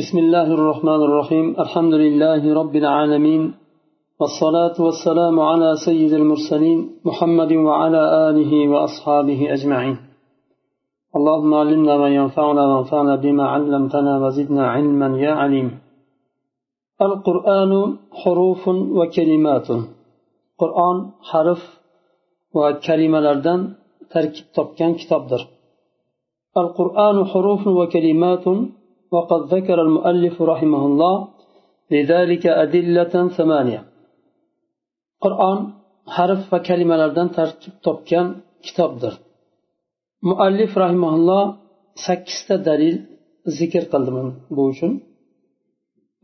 بسم 0.00 0.18
الله 0.18 0.48
الرحمن 0.58 1.00
الرحيم 1.08 1.46
الحمد 1.64 1.94
لله 2.04 2.42
رب 2.60 2.74
العالمين 2.82 3.42
والصلاة 4.20 4.76
والسلام 4.86 5.40
على 5.40 5.70
سيد 5.86 6.12
المرسلين 6.12 6.78
محمد 7.04 7.52
وعلى 7.52 8.02
آله 8.28 8.52
وأصحابه 8.72 9.40
أجمعين 9.56 9.96
اللهم 11.16 11.54
علمنا 11.54 11.94
ما 12.02 12.08
ينفعنا 12.08 12.62
وانفعنا 12.70 13.16
بما 13.24 13.44
علمتنا 13.54 14.12
وزدنا 14.22 14.64
علما 14.74 15.08
يا 15.24 15.32
عليم 15.40 15.68
القرآن 17.06 17.72
حروف 18.22 18.68
وكلمات 18.98 19.68
قرآن 20.60 20.96
حرف 21.30 21.62
وكلمة 22.54 23.20
تركيب 24.12 24.46
تبكان 24.56 24.94
كتابدر 25.00 25.42
القرآن 26.62 27.16
حروف 27.24 27.62
وكلمات 27.66 28.44
وقد 29.14 29.40
ذكر 29.54 29.78
المؤلف 29.86 30.42
رحمه 30.52 30.82
الله 30.86 31.28
لذلك 31.94 32.44
أدلة 32.46 33.14
ثمانية. 33.36 33.82
قرآن 35.24 35.58
حرف 36.14 36.54
وكلمة 36.54 36.94
لردن 36.96 37.28
تركيب 37.36 37.74
تبكان 37.84 38.26
كتابدر 38.66 39.14
muallif 40.28 40.72
rahimaulloh 40.82 41.44
sakkizta 42.06 42.54
dalil 42.68 42.96
zikr 43.58 43.84
qildi 43.92 44.10
bu 44.56 44.62
uchun 44.72 44.92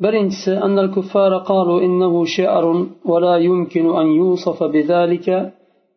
birinchisi 0.03 0.53
أن 0.67 0.77
الكفار 0.85 1.33
قالوا 1.51 1.79
إنه 1.87 2.15
شعر 2.37 2.65
ولا 3.11 3.35
يمكن 3.49 3.87
أن 4.01 4.07
يوصف 4.21 4.59
بذلك 4.75 5.29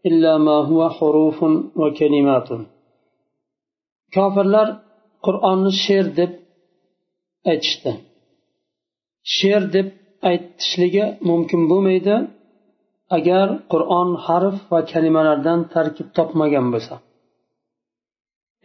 إلا 0.09 0.33
ما 0.47 0.57
هو 0.69 0.81
حروف 0.97 1.39
وكلمات 1.81 2.49
qur'onni 5.25 5.71
she'r 5.83 6.07
deb 6.19 6.31
aytishdi 7.50 7.92
she'r 9.36 9.62
deb 9.74 9.88
aytishligi 10.30 11.04
mumkin 11.28 11.62
bo'lmaydi 11.70 12.16
agar 13.16 13.46
qur'on 13.72 14.10
harf 14.26 14.56
va 14.72 14.80
kalimalardan 14.92 15.60
tarkib 15.74 16.08
topmagan 16.16 16.66
bo'lsa 16.74 16.94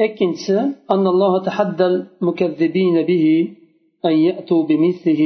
ikkinchisi 0.05 0.57
أن 0.93 1.07
الله 1.13 1.33
تحدى 1.49 1.85
المكذبين 1.85 2.95
به 3.09 3.25
أن 4.05 4.11
يأتوا 4.27 4.61
بمثله 4.63 5.21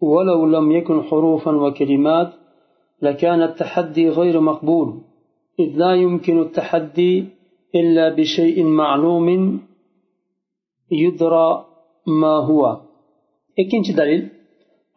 ولو 0.00 0.46
لم 0.46 0.72
يكن 0.72 1.02
حروفا 1.02 1.52
وكلمات 1.64 2.30
لكان 3.02 3.42
التحدي 3.42 4.08
غير 4.08 4.40
مقبول 4.40 4.88
إذ 5.60 5.70
لا 5.82 5.92
يمكن 5.94 6.36
التحدي 6.40 7.14
إلا 7.74 8.04
بشيء 8.16 8.64
معلوم 8.64 9.60
يدرى 10.90 11.66
ما 12.06 12.36
هو 12.48 12.62
ikkinchi 13.61 13.93
dalil. 13.99 14.21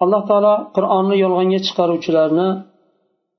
Alloh 0.02 0.22
taolo 0.30 0.54
qur'onni 0.76 1.16
yolg'onga 1.24 1.60
chiqaruvchilarni 1.66 2.48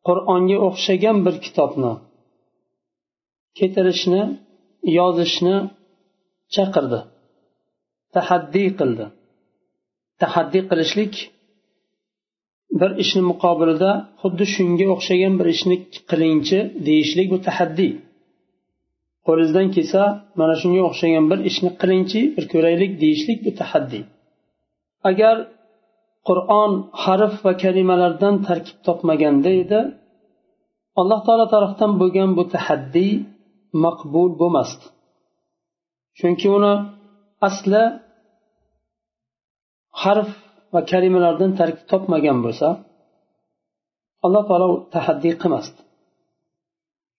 qur'onga 0.08 0.58
o'xshagan 0.68 1.18
bir 1.26 1.36
kitobni 1.46 1.94
keltirishni 3.58 4.22
yozishni 4.98 5.56
chaqirdi. 6.56 7.00
Tahaddiy 8.16 8.70
qildi. 8.80 9.06
Tahaddiy 10.22 10.64
qilishlik 10.70 11.14
bir 12.80 12.92
ishni 13.04 13.22
muqobilida 13.32 13.92
xuddi 14.22 14.46
shunga 14.56 14.86
o'xshagan 14.96 15.34
bir 15.40 15.48
ishni 15.56 15.76
qilingchi 16.10 16.60
deyishlik 16.88 17.28
bu 17.34 17.38
tahaddiy 17.48 17.94
qo'lingizdan 19.28 19.68
kelsa 19.76 20.02
mana 20.40 20.56
shunga 20.62 20.82
o'xshagan 20.90 21.26
bir 21.32 21.40
ishni 21.50 21.70
qilingchi 21.82 22.22
bir 22.36 22.46
ko'raylik 22.54 22.92
deyishlik 23.04 23.40
bu 23.46 23.52
tahaddiy 23.62 24.04
agar 25.10 25.36
qur'on 26.28 26.72
harf 27.04 27.34
va 27.46 27.54
kalimalardan 27.64 28.36
tarkib 28.48 28.78
topmaganda 28.88 29.52
edi 29.64 29.80
alloh 31.00 31.20
taolo 31.28 31.46
tarafdan 31.54 31.92
bo'lgan 32.02 32.30
bu 32.38 32.44
tahaddiy 32.54 33.14
maqbul 33.86 34.32
bo'lmasdi. 34.42 34.86
Chunki 36.20 36.48
uni 36.58 36.74
asli 37.48 37.84
harf 40.04 40.32
va 40.74 40.82
kalimalardan 40.92 41.52
tarkib 41.60 41.86
topmagan 41.92 42.38
bo'lsa 42.46 42.68
alloh 44.26 44.44
taolo 44.50 44.68
tahaddiy 44.96 45.34
qilmasdi. 45.42 45.80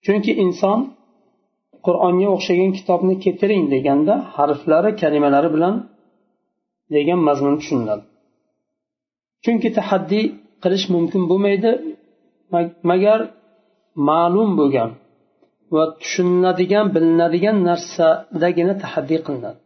Chunki 0.04 0.32
inson 0.44 0.78
qur'onga 1.86 2.28
o'xshagan 2.36 2.70
kitobni 2.78 3.14
keltiring 3.24 3.64
deganda 3.74 4.14
harflari 4.36 4.90
kalimalari 5.02 5.48
bilan 5.56 5.74
degan 6.94 7.20
mazmun 7.28 7.54
tushuniladi. 7.60 8.04
Chunki 9.44 9.68
tahaddiy 9.78 10.24
qilish 10.62 10.86
mumkin 10.94 11.22
bo'lmaydi 11.30 11.70
magar 12.90 13.20
ma'lum 14.08 14.50
bo'lgan 14.60 14.90
va 15.74 15.84
tushuniladigan 16.00 16.86
bilinadigan 16.94 17.56
narsadagina 17.68 18.74
tahaddiy 18.82 19.20
qilinadi. 19.26 19.60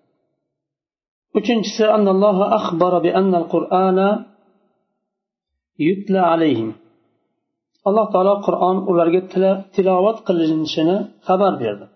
Uchinchisi 1.38 1.84
alloh 1.96 2.38
axbara 2.58 2.98
bi 3.06 3.10
annal 3.20 3.46
qur'ana 3.54 4.08
yutla 5.86 6.20
alayhim. 6.34 6.70
Alloh 7.88 8.06
taolo 8.12 8.34
qur'on 8.46 8.76
ularga 8.90 9.20
tilovat 9.74 10.18
qilinishini 10.28 10.96
xabar 11.26 11.52
berdi. 11.62 11.86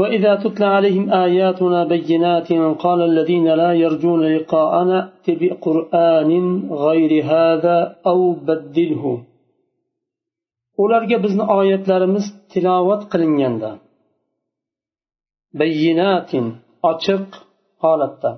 وإذا 0.00 0.32
تتلى 0.44 0.68
عليهم 0.76 1.06
آياتنا 1.26 1.80
بينات 1.84 2.48
قال 2.84 3.00
الذين 3.10 3.46
لا 3.62 3.70
يرجون 3.84 4.22
لقاءنا 4.36 4.98
ائت 5.08 5.26
بقرآن 5.40 6.30
غير 6.86 7.12
هذا 7.32 7.76
أو 8.10 8.18
بدله 8.48 9.04
ularga 10.82 11.16
bizni 11.24 11.44
oyatlarimiz 11.58 12.26
tilovat 12.52 13.02
qilinganda 13.12 13.70
bayyinatin 15.60 16.46
ochiq 16.90 17.26
holatda 17.82 18.30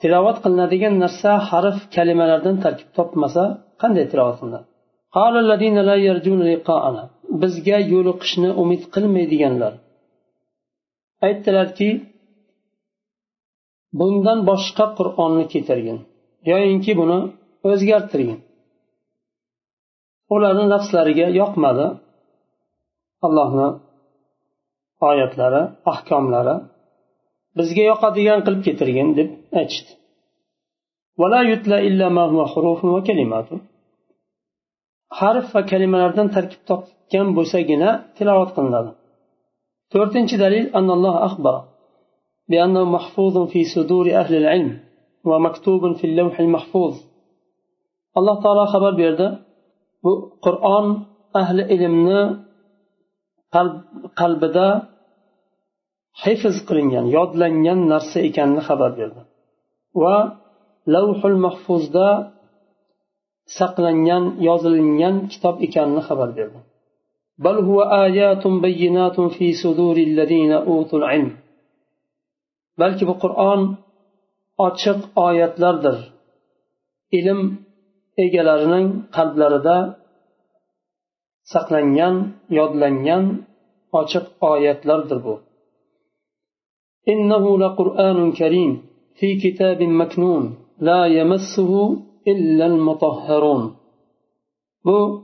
tilovat 0.00 0.38
qilinadigan 0.44 0.94
narsa 1.04 1.32
harf 1.50 1.78
kalimalardan 1.96 2.56
tarkib 2.64 2.88
topmasa 2.98 3.44
qanday 3.82 4.04
tilovat 4.12 4.38
qilinadi 4.40 5.66
bizga 7.42 7.78
yo'liqishni 7.92 8.50
umid 8.62 8.82
qilmaydiganlar 8.94 9.72
Aytdilarki 11.25 11.89
bundan 13.99 14.39
boshqa 14.49 14.85
qur'onni 14.97 15.45
keltirgin 15.53 15.99
yoyinki 16.51 16.91
buni 17.01 17.19
o'zgartirgin. 17.69 18.39
Ularni 20.33 20.65
nafslariga 20.73 21.27
yoqmadi. 21.41 21.87
Allohni 23.25 23.67
oyatlari 25.09 25.61
ahkomlari 25.91 26.55
bizga 27.57 27.83
yoqadigan 27.91 28.39
qilib 28.45 28.61
keltirgin 28.67 29.07
deb 29.19 29.29
aytishdi. 29.59 29.91
Harf 35.19 35.47
va 35.55 35.61
kalimalardan 35.71 36.27
tarkib 36.35 36.61
topgan 36.69 37.27
bo'lsagina 37.37 37.89
tilovat 38.17 38.49
qilinadi. 38.57 38.91
to'rtinchi 39.92 40.36
dalil 40.44 40.64
annalloh 40.78 41.16
axbar 41.28 41.58
بأنه 42.52 42.82
محفوظ 42.96 43.36
في 43.52 43.60
صدور 43.74 44.06
أهل 44.20 44.32
العلم 44.42 44.70
ومكتوب 45.30 45.82
في 45.98 46.04
اللوح 46.10 46.34
المحفوظ 46.44 46.94
الله 48.18 48.34
تعالى 48.42 48.64
خبر 48.74 48.90
بيرده 49.00 49.28
bu 50.04 50.12
qur'on 50.44 50.86
ahli 51.40 51.62
ilmni 51.74 52.20
qalbida 54.20 54.68
hifz 56.24 56.56
qilingan 56.68 57.06
yodlangan 57.16 57.80
narsa 57.92 58.18
ekanini 58.28 58.62
xabar 58.68 58.90
berdi 58.98 59.22
va 60.02 60.16
lavhul 60.94 61.38
mahfuzda 61.46 62.08
saqlangan 63.58 64.24
yozilingan 64.48 65.14
kitob 65.32 65.56
ekanini 65.66 66.02
xabar 66.08 66.28
berdi 66.38 66.58
بل 67.39 67.57
هو 67.69 67.81
آيات 67.81 68.47
بينات 68.47 69.21
في 69.21 69.53
صدور 69.53 69.97
الذين 69.97 70.51
أوتوا 70.51 70.99
العلم. 70.99 71.37
بل 72.77 72.99
كي 72.99 73.05
بقرآن 73.05 73.75
أتشق 74.59 75.19
آيات 75.19 75.59
لردر 75.59 75.97
إلم 77.13 77.57
إجلرن 78.19 79.01
قلب 79.13 79.37
لردا 79.37 79.95
سقلنين 81.53 82.15
يضلنين 82.49 83.43
أتشق 83.95 84.45
آيات 84.45 84.85
لردر 84.85 85.17
بو 85.17 85.37
إنه 87.09 87.59
لقرآن 87.59 88.31
كريم 88.31 88.71
في 89.19 89.35
كتاب 89.43 89.83
مكنون 89.83 90.43
لا 90.79 91.05
يمسه 91.05 91.71
إلا 92.27 92.65
المطهرون. 92.65 93.75
بو 94.85 95.21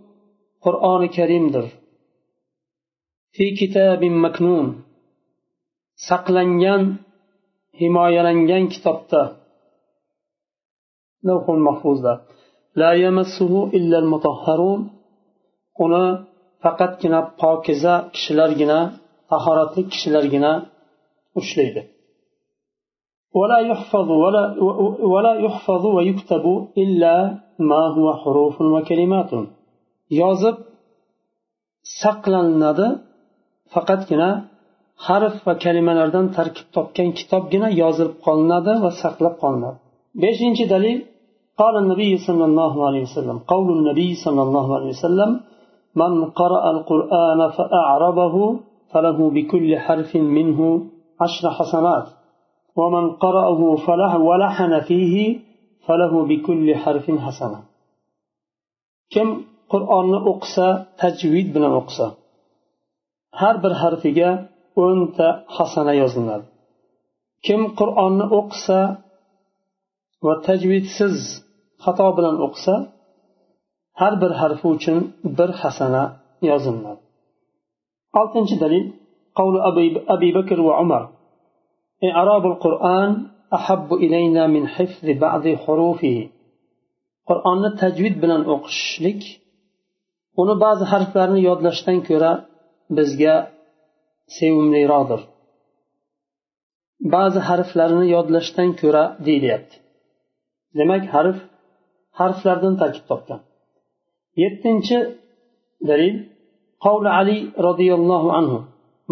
قرآن 0.62 1.08
كريم 1.08 1.50
در 1.50 1.83
fi 3.35 3.47
kitabin 3.59 4.15
maknun 4.25 4.67
saqlangan 6.09 6.83
himoyalangan 7.81 8.65
kitobda 8.73 9.23
lavhul 11.29 11.63
mahfuzda 11.69 12.13
la 12.81 12.91
yamassuhu 13.05 13.61
illa 13.79 13.97
al-mutahharun 14.03 14.81
uni 15.85 16.05
faqatgina 16.63 17.21
pokiza 17.41 17.95
kishilargina 18.15 18.79
tahoratli 19.31 19.83
kishilargina 19.93 20.51
ushlaydi 21.41 21.83
ولا 23.39 23.59
يحفظ 23.71 24.09
ولا 24.25 24.45
ولا 25.15 25.35
يحفظ 25.47 25.83
ويكتب 25.97 26.45
إلا 26.83 27.15
ما 27.71 27.83
هو 27.97 28.07
حروف 28.23 28.57
وكلمات 28.75 29.31
yozib 30.21 30.57
saqlanadi 32.03 32.89
faqatgina 33.75 34.29
harf 35.07 35.35
va 35.47 35.55
kalimalardan 35.65 36.27
tarkib 36.37 36.67
topgan 36.77 37.09
kitobgina 37.19 37.69
yozilib 37.83 38.15
qolinadi 38.27 38.73
va 38.85 38.91
saqlab 39.03 39.35
qolinadi 39.43 39.79
beshinchi 40.23 40.67
dalil 40.75 40.99
قال 41.63 41.75
النبي 41.85 42.13
صلى 42.27 42.45
الله 42.51 42.75
عليه 42.87 43.03
وسلم 43.09 43.37
قول 43.53 43.69
النبي 43.79 44.11
صلى 44.25 44.43
الله 44.47 44.67
عليه 44.77 44.91
وسلم 44.97 45.31
من 46.03 46.13
قرأ 46.41 46.71
القرآن 46.75 47.41
فأعربه 47.57 48.35
فله 48.93 49.19
بكل 49.37 49.71
حرف 49.85 50.11
منه 50.17 50.59
عشر 51.23 51.45
حسنات 51.59 52.07
ومن 52.79 53.05
قرأه 53.25 53.61
فله 53.87 54.13
ولحن 54.29 54.73
فيه 54.89 55.15
فله 55.87 56.13
بكل 56.31 56.67
حرف 56.83 57.07
حسنة 57.11 57.61
كم 59.15 59.29
قرآن 59.73 60.15
أقسى 60.33 60.69
تجويد 61.03 61.47
بنا 61.55 61.69
أقسى 61.77 62.09
har 63.41 63.55
bir 63.65 63.73
harfiga 63.83 64.31
o'nta 64.85 65.29
hasana 65.57 65.95
yoziladi 66.03 66.47
kim 67.47 67.61
qur'onni 67.79 68.27
o'qisa 68.39 68.81
va 70.27 70.35
tajvidsiz 70.47 71.17
xato 71.85 72.09
bilan 72.19 72.37
o'qisa 72.47 72.75
har 74.01 74.15
bir 74.23 74.33
harfi 74.41 74.67
uchun 74.77 74.99
bir 75.39 75.51
hasana 75.63 76.05
yoziladi 76.51 77.03
oltinchi 78.21 78.57
dalil 78.65 78.85
قول 79.41 79.55
أبي 80.15 80.29
بكر 80.39 80.59
وعمر 80.69 81.03
إعراب 82.11 82.45
القرآن 82.53 83.11
أحب 83.59 83.89
إلينا 84.05 84.43
من 84.55 84.63
حفظ 84.75 85.07
بعض 85.25 85.45
حروفه 85.65 86.19
qur'onni 87.29 87.71
tajvid 87.83 88.15
bilan 88.23 88.43
o'qishlik 88.55 89.23
uni 90.41 90.55
ba'zi 90.65 90.85
harflarni 90.93 91.41
yodlashdan 91.49 91.99
ko'ra 92.09 92.33
bizga 92.97 93.35
sevimliroqdir 94.37 95.21
ba'zi 97.15 97.41
harflarni 97.49 98.07
yodlashdan 98.15 98.71
ko'ra 98.81 99.05
deyilyapti 99.27 99.77
demak 100.79 101.03
harf 101.15 101.39
harflardan 102.21 102.75
tarkib 102.81 103.05
topgan 103.11 103.41
yettinchi 104.43 104.99
dalil 105.91 106.17
قول 106.87 107.05
علي 107.19 107.39
رضي 107.69 107.91
الله 107.99 108.25
عنه 108.37 108.55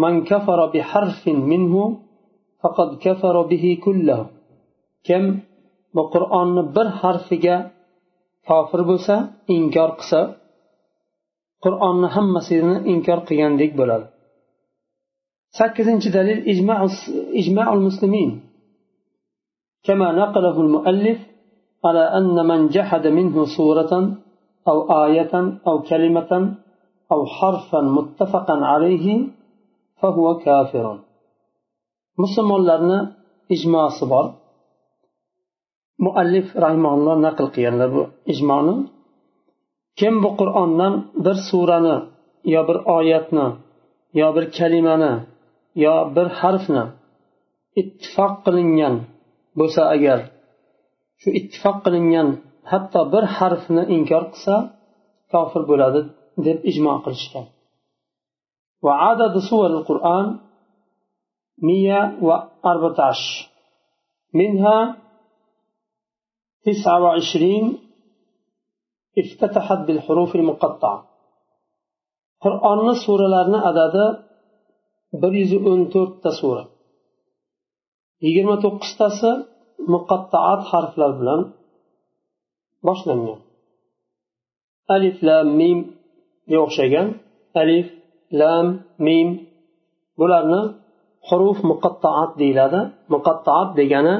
من 0.03 0.13
كفر 0.31 0.59
بحرف 0.73 1.21
منه 1.51 1.75
فقد 2.61 2.89
كفر 3.05 3.35
به 3.51 3.65
كله 3.85 4.19
kim 5.07 5.23
bu 5.95 6.03
qur'onni 6.13 6.63
bir 6.75 6.87
harfiga 7.01 7.57
kofir 8.47 8.81
bo'lsa 8.89 9.15
inkor 9.55 9.89
qilsa 9.99 10.19
qur'onni 11.63 12.07
hammasini 12.15 12.75
inkor 12.93 13.19
qilgandek 13.27 13.71
bo'ladi 13.79 14.07
sakkizinchi 15.59 16.09
dalil 16.17 16.39
ijma'ul 17.41 17.83
muslimin 17.89 18.31
كما 19.87 20.07
نقله 20.21 20.55
المؤلف 20.65 21.19
على 21.85 22.03
أن 22.19 22.37
من 22.51 22.59
جحد 22.75 23.03
منه 23.17 23.35
سورة 23.57 23.93
أو 24.69 24.77
آية 25.05 25.33
أو 25.67 25.75
كلمة 25.91 26.31
أو 27.13 27.19
حرفا 27.37 27.81
متفقا 27.97 28.55
عليه 28.71 29.07
فهو 29.99 30.25
كافر 30.45 30.87
musulmonlarni 32.21 32.99
ijmosi 33.55 34.05
bor 34.11 34.25
muallif 36.05 36.47
rahimaulloh 36.63 37.15
naql 37.25 37.45
qilganlar 37.55 37.89
bu 37.95 38.01
ijmoni 38.33 38.75
kim 39.99 40.13
bu 40.23 40.29
qur'ondan 40.39 40.93
bir 41.25 41.37
surani 41.49 41.95
yo 42.53 42.61
bir 42.69 42.77
oyatni 42.97 43.47
yo 44.19 44.27
bir 44.35 44.45
kalimani 44.57 45.13
yo 45.85 45.95
bir 46.15 46.27
harfni 46.39 46.83
ittifoq 47.81 48.33
qilingan 48.45 48.95
bo'lsa 49.59 49.81
agar 49.95 50.19
shu 51.21 51.29
ittifoq 51.39 51.77
qilingan 51.85 52.27
hatto 52.71 53.01
bir 53.13 53.23
harfni 53.37 53.83
inkor 53.95 54.23
qilsa 54.33 54.55
kofir 55.31 55.63
bo'ladi 55.71 55.99
deb 56.45 56.57
ijmo 56.71 56.93
qilishgan 57.05 57.47
وعدد 58.85 59.33
سور 59.49 59.69
القرآن 59.77 60.39
مية 61.67 62.01
وأربعة 62.21 62.97
عشر 63.09 63.49
منها 64.33 64.97
تسعة 66.65 66.97
وعشرين 67.03 67.65
افتتحت 69.21 69.79
بالحروف 69.87 70.31
المقطعة 70.39 70.99
قرآن 72.43 72.79
سورة 73.05 73.25
لارنا 73.33 73.59
عدد 73.67 73.95
bir 75.21 75.33
yuz 75.41 75.51
o'n 75.71 75.81
to'rtta 75.93 76.31
sura 76.39 76.63
yigirma 78.25 78.55
to'qqiztasi 78.63 79.29
muqattaat 79.93 80.61
harflar 80.71 81.11
bilan 81.19 81.41
boshlangan 82.87 83.39
alif 84.95 85.17
lam 85.27 85.47
mimga 85.59 86.57
o'xshagan 86.65 87.07
alif 87.61 87.87
lam 88.39 88.65
mim 89.05 89.29
bularni 90.19 90.61
huruf 91.27 91.59
muqattaat 91.71 92.31
deyiladi 92.41 92.81
muqattaat 93.13 93.69
degani 93.79 94.15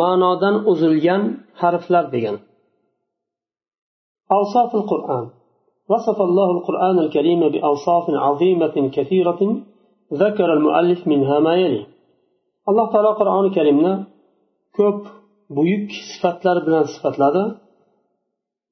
ma'nodan 0.00 0.56
uzilgan 0.70 1.22
harflar 1.60 2.04
degani 2.14 2.40
أوصاف 4.37 4.75
القرآن. 4.75 5.25
وصف 5.91 6.17
الله 6.21 6.49
القرآن 6.57 6.99
الكريم 6.99 7.41
بأوصاف 7.53 8.05
عظيمة 8.09 8.75
كثيرة 8.95 9.41
ذكر 10.13 10.53
المؤلف 10.53 11.07
منها 11.07 11.39
ما 11.39 11.55
يلي. 11.55 11.83
alloh 12.69 12.87
taolo 12.93 13.11
qur'oni 13.19 13.49
karimni 13.57 13.93
ko'p 14.77 15.01
buyuk 15.55 15.87
sifatlar 16.09 16.57
bilan 16.65 16.85
sifatladi 16.93 17.43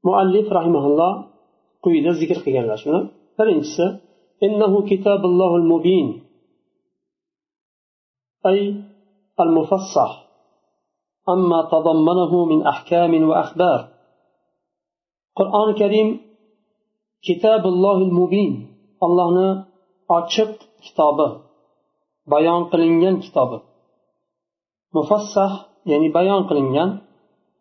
muallif 0.07 0.47
rahimaulloh 0.57 1.13
quyida 1.83 2.11
zikr 2.19 2.37
qilganlar 2.45 2.77
shuni 2.83 3.01
birinchisi 3.37 3.87
إنه 4.47 4.73
كتاب 4.91 5.21
الله 5.25 5.55
المبين 5.55 6.07
أي 8.45 8.59
المفصح. 9.39 10.11
أما 11.29 11.59
تضمنه 11.71 12.45
من 12.45 12.67
أحكام 12.67 13.29
وأخبار. 13.29 13.98
قرآن 15.38 15.66
الكريم 15.70 16.08
كتاب 17.28 17.62
الله 17.72 17.96
المبين 18.06 18.52
الله 19.06 19.64
أشق 20.10 20.54
كتابه 20.84 21.30
bayon 22.32 22.72
qilingan 22.72 23.16
kitobi 23.24 23.58
mufassah 24.96 25.52
ya'ni 25.90 26.08
bayon 26.16 26.48
qilingan 26.48 26.90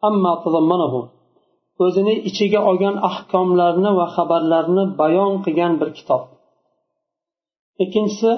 ammo 0.08 0.34
o'zini 1.84 2.14
ichiga 2.30 2.60
olgan 2.70 2.96
ahkomlarni 3.10 3.92
va 4.00 4.06
xabarlarni 4.16 4.84
bayon 5.02 5.34
qilgan 5.46 5.74
bir 5.80 5.90
kitob 5.98 6.22
ikkinchisi 7.84 8.32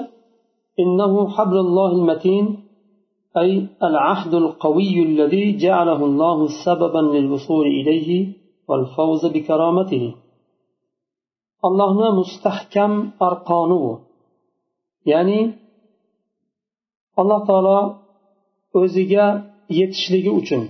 إنه 0.82 1.12
حبل 1.28 1.56
الله 1.66 1.90
المتين 1.92 2.46
أي 3.36 3.50
العهد 3.88 4.34
القوي 4.34 5.02
الذي 5.02 5.44
جعله 5.64 6.00
الله 6.04 6.38
سببا 6.64 6.98
للوصول 6.98 7.66
إليه 7.66 8.10
والفوز 8.68 9.22
بكرامته 9.34 10.04
الله 11.68 11.96
مستحكم 12.20 12.90
أرقانه 13.22 13.84
يعني 15.12 15.40
alloh 17.20 17.40
taolo 17.48 17.78
o'ziga 18.80 19.26
yetishligi 19.78 20.30
uchun 20.40 20.62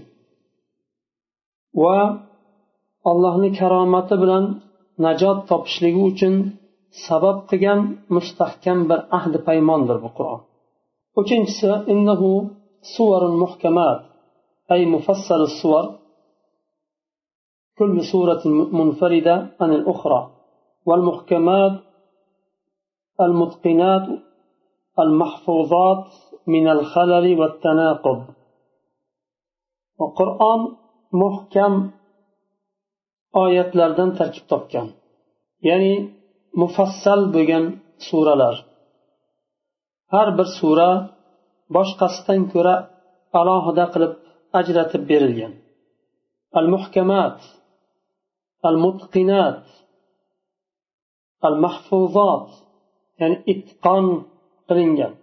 va 1.83 1.99
allohni 3.11 3.51
karomati 3.61 4.15
bilan 4.23 4.45
najot 5.05 5.39
topishligi 5.51 6.01
uchun 6.11 6.35
sabab 7.07 7.37
qilgan 7.51 7.81
mustahkam 8.17 8.79
bir 8.91 9.01
ahdi 9.19 9.39
paymondir 9.49 9.97
bu 10.05 10.11
qur'on 10.17 10.41
uchinchisi 11.21 11.71
innahu 11.93 12.31
suvar 12.95 13.23
muhkamat 13.43 13.99
ay 14.75 14.81
mufassal 14.95 15.43
suvar 15.59 15.87
كل 17.78 18.02
سورة 18.12 18.42
منفردة 18.48 19.48
عن 19.62 19.74
الأخرى. 19.74 20.32
والمحكمات 20.86 21.80
المتقنات 23.22 24.08
المحفوظات 25.00 26.06
من 26.48 26.68
الخلل 26.68 27.40
والتناقض. 27.40 28.26
القرآن 30.02 30.62
محكم 31.14 31.92
آيات 33.38 33.76
لردن 33.76 34.14
تركب 34.14 34.48
تبكم 34.48 34.92
يعني 35.62 36.14
مفصل 36.58 37.32
بجن 37.32 37.78
سورة 38.12 38.36
لر 38.36 38.66
هر 40.14 40.30
بر 40.30 40.46
سورة 40.62 41.10
باش 41.70 41.88
قصتن 42.00 42.50
كرة 42.50 42.90
الله 43.36 43.86
قلب 43.86 44.16
أجرة 44.56 44.92
برليا 44.96 45.54
المحكمات 46.58 47.40
المتقنات 48.66 49.64
المحفوظات 51.46 52.50
يعني 53.20 53.44
إتقان 53.50 54.22
قلنجا 54.70 55.14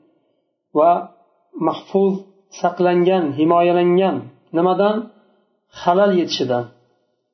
ومحفوظ 0.75 2.21
سقلنجا 2.63 3.19
همايا 3.39 3.73
لنجا 3.73 4.23
نمدا 4.55 4.91
خلال 5.83 6.19
يتشدا 6.19 6.69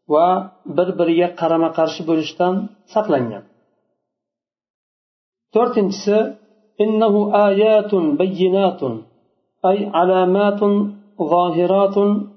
وبربرية 0.09 1.27
قرم 1.27 1.65
قرش 1.69 2.03
برشتان 2.03 2.69
سقلنجا 2.95 3.43
تورتنجس 5.53 6.09
إنه 6.81 7.15
آيات 7.49 7.95
بينات 7.95 8.81
أي 9.67 9.87
علامات 9.87 10.61
ظاهرات 11.23 11.97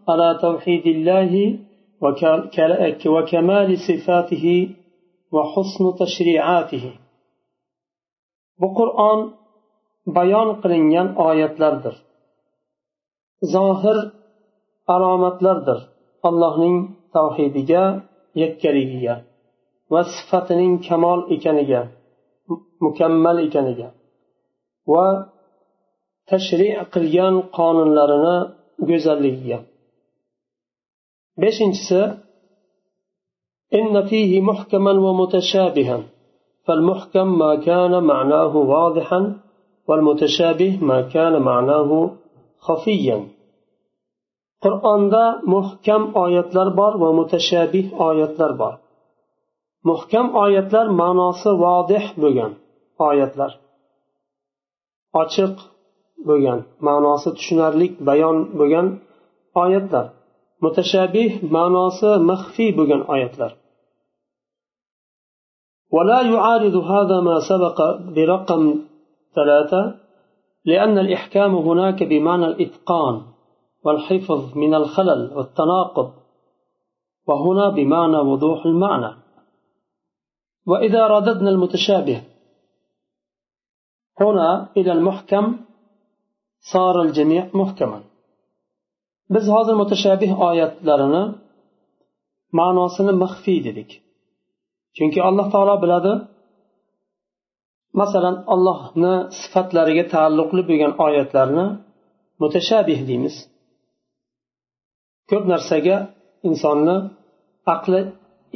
على 0.10 0.40
توحيد 0.42 0.88
الله 0.88 1.60
وكمال 3.15 3.69
صفاته 3.89 4.47
وحسن 5.35 5.85
تشريعاته 6.03 6.85
bu 8.61 8.69
qur'on 8.79 9.21
bayon 10.17 10.49
qilingan 10.63 11.09
oyatlardir 11.29 11.95
zohir 13.55 13.99
alomatlardir 14.95 15.79
allohning 16.29 16.77
tavhidiga 17.15 17.85
yakkaligiga 18.43 19.15
va 19.93 20.01
sifatining 20.15 20.75
kamol 20.89 21.21
ekaniga 21.37 21.83
mukammal 22.85 23.37
ekaniga 23.47 23.89
va 24.93 25.07
tashri 26.31 26.69
qilgan 26.95 27.35
qonunlarini 27.57 28.37
go'zalligiga 28.89 29.59
beshinchisi 31.41 32.03
إن 33.75 34.07
فيه 34.07 34.41
محكما 34.41 34.93
ومتشابها 34.93 35.99
فالمحكم 36.67 37.39
ما 37.39 37.55
كان 37.55 37.93
معناه 38.05 38.57
واضحا 38.57 39.21
والمتشابه 39.89 40.79
ما 40.83 40.99
كان 41.15 41.43
معناه 41.43 41.91
خفيا 42.67 43.19
qur'onda 44.65 45.25
muhkam 45.55 46.03
oyatlar 46.25 46.69
bor 46.79 46.93
va 47.03 47.11
mutashabih 47.19 47.87
oyatlar 48.09 48.53
bor 48.61 48.75
muhkam 49.91 50.27
oyatlar 50.45 50.87
ma'nosi 51.01 51.51
vodih 51.65 52.05
bo'lgan 52.23 52.53
oyatlar 53.09 53.51
ochiq 55.23 55.55
bo'lgan 56.29 56.61
ma'nosi 56.89 57.29
tushunarli 57.37 57.87
bayon 58.09 58.37
bo'lgan 58.59 58.87
oyatlar 59.63 60.07
Mutashabih 60.64 61.32
ma'nosi 61.56 62.12
maxfiy 62.30 62.72
bo'lgan 62.78 63.02
oyatlar 63.14 63.52
ولا 65.96 66.22
يعارض 66.22 66.76
هذا 66.76 67.18
ما 67.22 67.40
سبق 67.50 67.78
برقم 68.16 68.64
ثلاثة 69.36 70.00
لأن 70.66 70.98
الإحكام 70.98 71.56
هناك 71.56 72.04
بمعنى 72.04 72.46
الإتقان 72.46 73.22
والحفظ 73.84 74.58
من 74.58 74.74
الخلل 74.74 75.34
والتناقض 75.36 76.14
وهنا 77.28 77.70
بمعنى 77.70 78.18
وضوح 78.18 78.66
المعنى. 78.66 79.12
وإذا 80.68 81.08
رددنا 81.08 81.50
المتشابه 81.50 82.24
هنا 84.22 84.70
إلى 84.78 84.92
المحكم 84.92 85.60
صار 86.74 87.02
الجميع 87.02 87.50
محكما. 87.54 88.04
Biz 89.34 89.46
hozir 89.56 89.76
mutashabih 89.82 90.32
oyatlarini 90.48 91.24
ma'nosini 92.60 93.14
maxfiy 93.24 93.60
dedik. 93.68 93.90
Chunki 94.98 95.20
alloh 95.28 95.48
taolo 95.54 95.76
biladi 95.84 96.14
masalan 98.02 98.36
allohni 98.54 99.14
sifatlariga 99.40 100.06
taalluqli 100.14 100.62
bo'lgan 100.70 100.92
oyatlarni 101.06 101.66
mutashabih 102.42 103.00
deymiz. 103.10 103.36
Ko'p 105.30 105.44
narsaga 105.54 105.98
insonni 106.50 106.98
aqli 107.74 108.02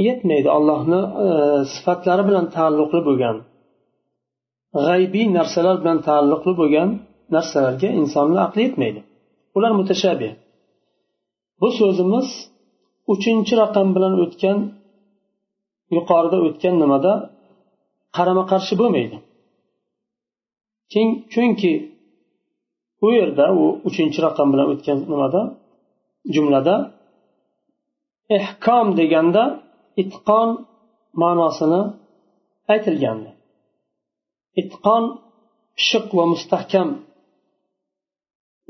yetmaydi 0.08 0.50
allohni 0.58 1.02
e, 1.26 1.28
sifatlari 1.74 2.24
bilan 2.30 2.46
taalluqli 2.56 3.02
bo'lgan 3.08 3.38
g'aybiy 4.86 5.28
narsalar 5.38 5.76
bilan 5.82 6.00
taalluqli 6.08 6.54
bo'lgan 6.62 6.90
narsalarga 7.36 7.90
insonni 8.02 8.40
aqli 8.46 8.62
yetmaydi. 8.68 9.02
Ular 9.58 9.72
mutashabih. 9.80 10.32
Bu 11.62 11.70
so'zimiz 11.80 12.28
uchinchi 13.14 13.54
raqam 13.62 13.88
bilan 13.96 14.14
o'tgan 14.24 14.58
yuqorida 15.96 16.38
o'tgan 16.48 16.76
nimada? 16.84 17.14
Qarama 18.16 18.44
qarshi 18.52 18.74
bo'lmaydi 18.82 19.18
chunki 21.34 21.72
u 23.06 23.08
yerda 23.18 23.46
u 23.62 23.64
uchinchi 23.88 24.20
raqam 24.28 24.48
bilan 24.54 24.68
o'tgan 24.74 24.98
nimada? 25.14 25.42
Jumlada 26.34 26.76
ehkom 28.38 28.88
deganda 29.00 29.44
itqon 30.04 30.50
ma'nosini 31.22 31.82
aytilgandi. 32.74 33.32
Itqon 34.62 35.04
pishiq 35.78 36.08
va 36.18 36.26
mustahkam 36.34 36.90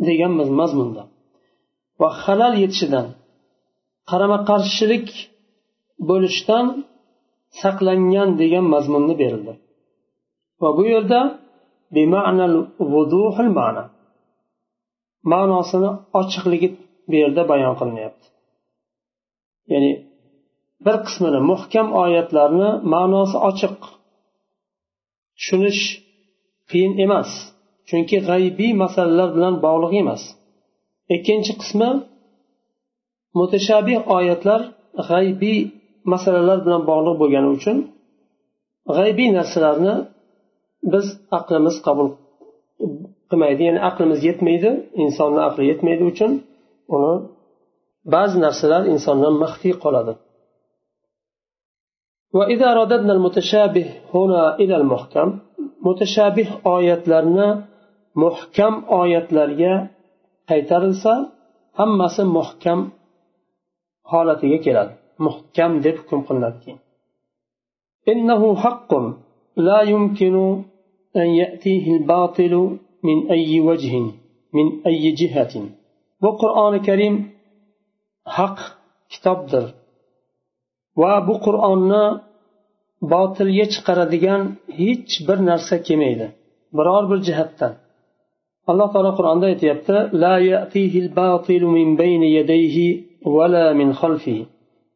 degan 0.07 0.31
mazmunda 0.59 1.03
va 2.01 2.09
halal 2.23 2.53
yetishidan 2.63 3.07
qarama 4.09 4.37
qarshilik 4.49 5.07
bo'lishdan 6.09 6.65
saqlangan 7.61 8.29
degan 8.41 8.65
mazmunni 8.73 9.15
berildi. 9.21 9.53
Va 10.61 10.69
bu 10.77 10.83
yerda 10.93 11.19
ma'nosini 15.31 15.91
ochiqligi 16.19 16.69
bu 17.09 17.15
yerda 17.21 17.43
bayon 17.51 17.73
qilinyapti. 17.79 18.25
Ya'ni 19.71 19.91
bir 20.85 20.95
qismini 21.05 21.39
muhkam 21.51 21.87
oyatlarni 22.03 22.69
ma'nosi 22.93 23.37
ochiq 23.49 23.77
tushunish 25.37 25.81
qiyin 26.69 26.93
emas 27.05 27.29
chunki 27.89 28.17
g'aybiy 28.29 28.71
masalalar 28.83 29.29
bilan 29.35 29.55
bog'liq 29.65 29.93
emas. 30.03 30.23
ikkinchi 31.14 31.52
qismi 31.60 31.90
mutashabih 33.38 33.98
oyatlar 34.16 34.60
g'aybiy 35.08 35.58
masalalar 36.12 36.58
bilan 36.64 36.82
bog'liq 36.90 37.16
bo'lgani 37.22 37.48
uchun 37.56 37.76
g'aybiy 38.96 39.28
narsalarni 39.38 39.94
biz 40.92 41.06
aqlimiz 41.38 41.76
qabul 41.86 42.08
qilmaydi 43.30 43.62
ya'ni 43.68 43.80
aqlimiz 43.88 44.20
yetmaydi 44.28 44.70
insonni 45.04 45.40
aqli 45.48 45.62
yetmaydi 45.70 46.04
uchun 46.12 46.30
uni 46.94 47.14
ba'zi 48.14 48.36
narsalar 48.46 48.82
insondan 48.94 49.34
maxfiy 49.42 49.74
qoladi 49.84 50.14
وإذا 52.38 52.68
رددنا 52.80 53.12
المتشابه 53.16 53.86
هنا 54.14 54.42
إلى 54.62 54.74
المحكم 54.80 55.28
متشابه 55.86 56.48
oyatlarni 56.74 57.48
muhkam 58.22 58.74
oyatlarga 59.00 59.74
qaytarilsa 60.50 61.12
hammasi 61.78 62.22
muhkam 62.36 62.80
holatiga 64.10 64.58
keladi 64.66 64.94
muhkam 65.26 65.72
deb 65.84 65.96
hukm 66.00 66.20
qilinadi 66.28 66.58
keyin 66.64 66.80
إنه 68.12 68.42
حق 68.64 68.90
لا 69.68 69.80
يمكن 69.92 70.36
أن 71.20 71.28
يأتيه 71.42 71.86
الباطل 71.96 72.54
من 73.06 73.18
أي 73.34 73.60
وجه 73.68 73.94
من 74.56 74.66
أي 74.88 75.04
جهة 75.20 75.54
وقرآن 76.22 76.74
كريم 76.88 77.14
حق 78.36 78.58
kitobdir 79.12 79.64
va 81.00 81.12
bu 81.28 81.34
qur'onni 81.46 82.04
botilga 83.12 83.66
chiqaradigan 83.74 84.42
hech 84.80 85.12
bir 85.28 85.38
narsa 85.48 85.76
kelmaydi 85.86 86.26
biror 86.76 87.04
bir 87.10 87.18
jihatdan 87.28 87.72
Alloh 88.69 88.87
taolo 88.93 89.11
qur'onda 89.19 89.45
aytyapti 89.53 89.97
la 90.23 90.35
yatihil 90.51 91.09
batilu 91.19 91.67
min 91.77 91.87
bayni 92.01 92.27
yadayhi 92.37 92.87
vala 93.35 93.65
min 93.79 93.89
xalfihi 94.01 94.43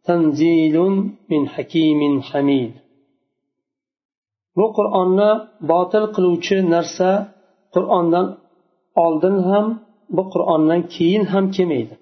tanzilun 0.08 0.94
min 1.32 1.42
hakimin 1.54 2.14
hamid. 2.30 2.74
Bu 4.58 4.66
qur'onni 4.78 5.32
botil 5.72 6.06
qiluvchi 6.16 6.58
narsa 6.74 7.12
qur'ondan 7.76 8.28
oldin 9.06 9.38
ham 9.50 9.66
bu 10.16 10.24
qur'ondan 10.34 10.82
keyin 10.96 11.24
ham 11.34 11.46
kelmaydi. 11.56 11.96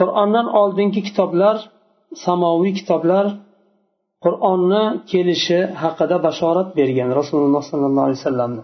Qur'ondan 0.00 0.46
oldingi 0.60 1.00
kitoblar 1.08 1.56
samoviy 2.24 2.72
kitoblar 2.78 3.26
qur'onni 4.24 4.84
kelishi 5.10 5.60
haqida 5.82 6.16
bashorat 6.26 6.68
bergan 6.78 7.10
rasululloh 7.20 7.62
sollallohu 7.70 8.04
alayhi 8.06 8.20
vasallamni. 8.22 8.62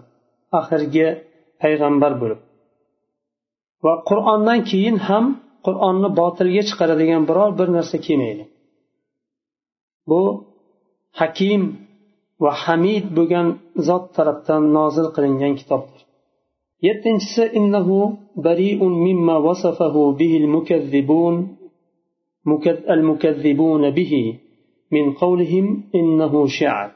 Oxirgi 0.59 1.07
payg'ambar 1.61 2.13
bo'lib. 2.21 2.39
Va 3.85 3.93
qur'ondan 4.09 4.59
keyin 4.69 4.97
ham 5.07 5.25
qur'onni 5.65 6.09
botilga 6.19 6.63
chiqaradigan 6.69 7.21
biror 7.29 7.51
bir 7.59 7.67
narsa 7.77 7.97
kelmaydi. 8.05 8.43
Bu 10.09 10.21
hakim 11.19 11.61
va 12.43 12.51
hamid 12.63 13.05
bo'lgan 13.17 13.47
zot 13.87 14.05
tarafdan 14.15 14.63
nozil 14.77 15.07
qilingan 15.15 15.53
kitobdir. 15.59 16.01
Yettinchisi 16.87 17.43
innahu 17.59 17.97
bariun 18.45 18.93
mimma 19.05 19.35
wasafahu 19.47 20.01
bihi 20.19 20.35
al-mukazzibun 20.43 21.35
al-mukazzibun 22.95 23.81
bihi 23.97 24.23
min 24.95 25.05
qawlihim 25.21 25.67
innahu 25.99 26.39
shi'r 26.57 26.89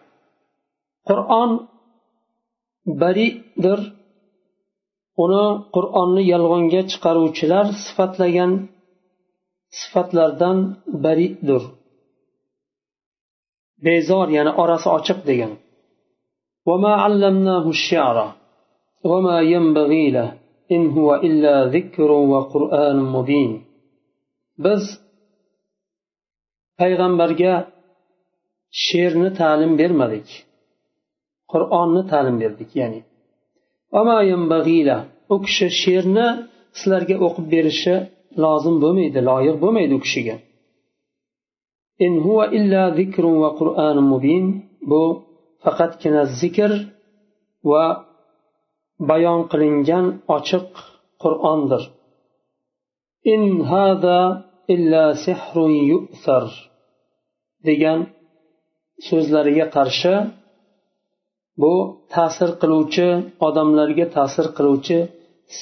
qur'on 1.10 1.52
baridir 3.02 3.80
uni 5.25 5.45
qur'onni 5.75 6.23
yolg'onga 6.33 6.81
chiqaruvchilar 6.91 7.67
sifatlagan 7.85 8.53
sifatlardan 9.81 10.59
baridir 11.05 11.63
bezor 13.87 14.27
ya'ni 14.37 14.53
orasi 14.63 14.89
ochiq 14.99 15.21
degan 15.31 15.53
وما 16.71 16.93
علمناه 17.05 17.65
الشعر 17.77 18.19
وما 19.11 19.37
ينبغي 19.55 20.05
له 20.17 20.29
إن 20.75 20.83
هو 20.97 21.09
إلا 21.29 21.55
ذكر 21.77 22.11
وقرآن 22.33 22.99
مبين 23.17 23.53
biz 24.65 24.83
payg'ambarga 26.81 27.53
she'rni 28.85 29.31
ta'lim 29.41 29.73
bermadik 29.81 30.29
qur'onni 31.53 32.03
ta'lim 32.13 32.37
berdik 32.43 32.71
ya'ni 32.81 33.01
u 35.34 35.36
kishi 35.46 35.68
she'rni 35.82 36.28
sizlarga 36.80 37.16
o'qib 37.26 37.46
berishi 37.54 37.96
lozim 38.44 38.76
bo'lmaydi 38.84 39.20
loyiq 39.30 39.56
bo'lmaydi 39.64 39.94
u 40.00 40.02
kishiga. 40.06 40.36
In 42.06 42.14
huwa 42.26 42.46
illa 42.58 42.84
zikrun 42.98 43.36
va 43.44 43.50
qur'anun 43.60 44.08
mubin. 44.14 44.46
Bu 44.90 45.04
faqatgina 45.64 46.24
zikr 46.40 46.72
va 47.72 47.86
bayon 49.10 49.42
qilingan 49.52 50.06
ochiq 50.38 50.68
qur'ondir. 51.24 51.84
In 53.34 53.44
hada 53.72 54.20
illa 54.74 55.06
sihrun 55.24 55.74
yu'sar 55.92 56.46
degan 57.68 58.00
so'zlariga 59.08 59.66
qarshi 59.76 60.14
bu 61.62 61.74
ta'sir 62.14 62.50
qiluvchi 62.62 63.08
odamlarga 63.48 64.06
ta'sir 64.16 64.46
qiluvchi 64.58 65.00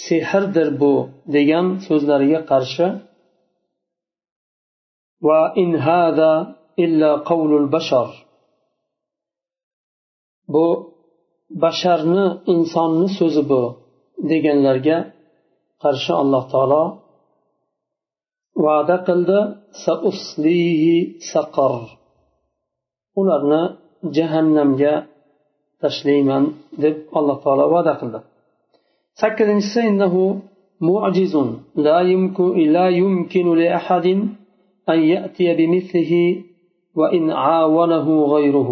sehrdir 0.03 0.69
bu 0.81 0.93
degan 1.35 1.65
so'zlariga 1.85 2.39
qarshi 2.51 2.87
va 5.27 5.41
in 5.63 5.71
hada 5.85 6.31
illa 6.85 7.11
qavlul 7.29 7.67
bashar. 7.75 8.09
Bu 10.53 10.67
basharni 11.63 12.25
insonni 12.53 13.07
so'zi 13.17 13.43
bu 13.51 13.63
deganlarga 14.31 14.97
qarshi 15.83 16.13
alloh 16.21 16.43
taolo 16.53 16.83
va'da 18.65 18.97
qildi 19.07 19.39
saqar. 21.31 21.81
Ularni 23.19 23.63
jahannamga 24.15 24.93
tashlayman 25.82 26.44
deb 26.82 26.96
alloh 27.18 27.36
taolo 27.44 27.64
va'da 27.74 27.92
qildi 28.00 28.20
sakkizinchisi 29.20 29.80
innahu 29.90 30.22
معجز 30.88 31.34
لا 31.86 31.98
يمكن 32.12 32.72
لا 32.76 32.86
يمكن 32.88 33.46
لأحد 33.62 34.06
أن 34.92 34.98
يأتي 35.12 35.46
بمثله 35.58 36.12
وإن 36.98 37.24
عاونه 37.30 38.06
غيره 38.34 38.70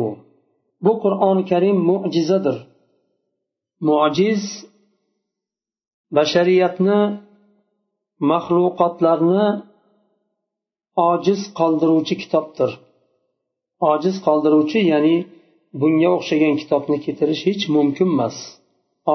bu 0.87 0.93
qur'oni 1.03 1.45
karim 1.51 1.77
mo'jizadir 1.91 2.57
mo'jiz 3.89 4.43
bashariyatni 6.17 7.01
maxluqotlarni 8.31 9.47
ojiz 11.11 11.41
qoldiruvchi 11.59 12.15
kitobdir 12.23 12.71
ojiz 13.93 14.17
qoldiruvchi 14.27 14.81
ya'ni 14.93 15.17
bunga 15.81 16.09
o'xshagan 16.17 16.55
kitobni 16.63 16.99
keltirish 17.05 17.43
hech 17.49 17.65
mumkin 17.77 18.09
emas 18.15 18.37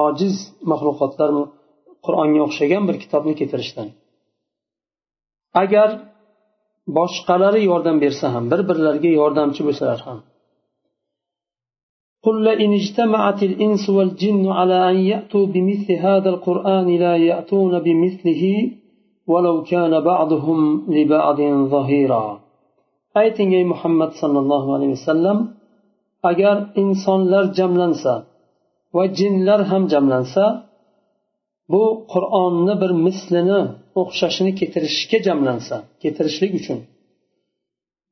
ojiz 0.06 0.34
maxluqotlar 0.70 1.30
qur'onga 2.06 2.40
o'xshagan 2.46 2.82
bir 2.88 2.96
kitobni 3.02 3.34
keltirishdan 3.40 3.88
agar 5.62 5.88
boshqalari 6.98 7.60
yordam 7.70 7.96
bersa 8.04 8.26
ham 8.34 8.44
bir 8.52 8.60
birlariga 8.68 9.10
yordamchi 9.20 9.62
bo'lsalar 9.68 10.00
ham 10.08 10.20
قل 12.24 12.36
لئن 12.48 12.70
اجتمعت 12.80 13.40
الإنس 13.50 13.84
والجن 13.96 14.44
على 14.58 14.90
أن 14.90 14.96
يأتوا 15.12 15.46
بمثل 15.54 15.88
هذا 16.06 16.28
القرآن 16.34 16.86
لا 17.04 17.14
يأتون 17.30 17.72
بمثله 17.86 18.42
ولو 19.32 19.56
كان 19.72 19.92
بعضهم 20.10 20.60
لبعض 20.96 21.38
ظهيرا 21.74 22.26
ayting 23.22 23.50
ey 23.58 23.64
muhammad 23.72 24.10
sollallohu 24.20 24.68
alayhi 24.76 24.92
vasallam 24.98 25.38
agar 26.29 26.55
insonlar 26.83 27.43
jamlansa 27.59 28.13
va 28.95 29.03
jinlar 29.19 29.61
ham 29.71 29.83
jamlansa 29.93 30.43
bu 31.71 31.83
qur'onni 32.13 32.73
bir 32.81 32.91
mislini 33.05 33.61
o'xshashini 34.01 34.51
keltirishga 34.59 35.17
jamlansa 35.27 35.75
keltirishlik 36.01 36.51
uchun. 36.59 36.79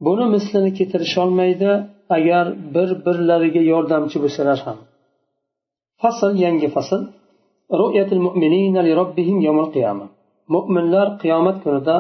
Buni 0.05 0.25
mislini 0.35 0.71
keltirisholmaydi 0.77 1.71
agar 2.17 2.45
bir 2.75 2.89
birlariga 3.05 3.61
yordamchi 3.73 4.17
bo'lsalar 4.23 4.59
ham. 4.65 4.77
Fasl 6.01 6.31
yangi 6.45 6.69
fasl. 6.75 7.01
Mo'minlar 10.53 11.07
qiyomat 11.21 11.57
kunida 11.63 11.95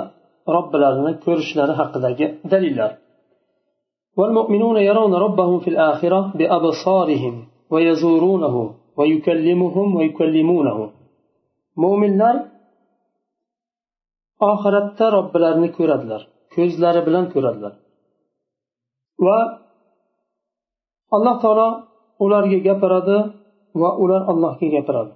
robbilarini 0.55 1.13
ko'rishlari 1.25 1.73
haqidagi 1.81 2.25
dalillar. 2.51 2.91
والمؤمنون 4.17 4.77
يرون 4.77 5.13
ربهم 5.13 5.59
في 5.59 5.69
الآخرة 5.69 6.31
بأبصارهم 6.37 7.47
ويزورونه 7.71 8.55
ويكلمهم 8.97 9.95
ويكلمونه. 9.95 10.91
مؤمن 11.77 12.17
لار 12.17 12.35
آخرة 14.41 15.09
رب 15.17 15.37
لارن 15.37 15.65
كرد 15.75 16.03
لار 16.09 16.27
كز 16.53 16.79
لار 16.81 16.95
بلان 17.05 17.25
كرد 17.33 17.55
لار 17.61 17.73
و 19.25 19.27
الله 21.15 21.41
تعالى 21.41 21.67
أولار 22.21 22.45
يجبرد 22.55 23.09
و 23.75 23.83
أولار 23.99 24.21
الله 24.31 24.57
يجبرد 24.61 25.09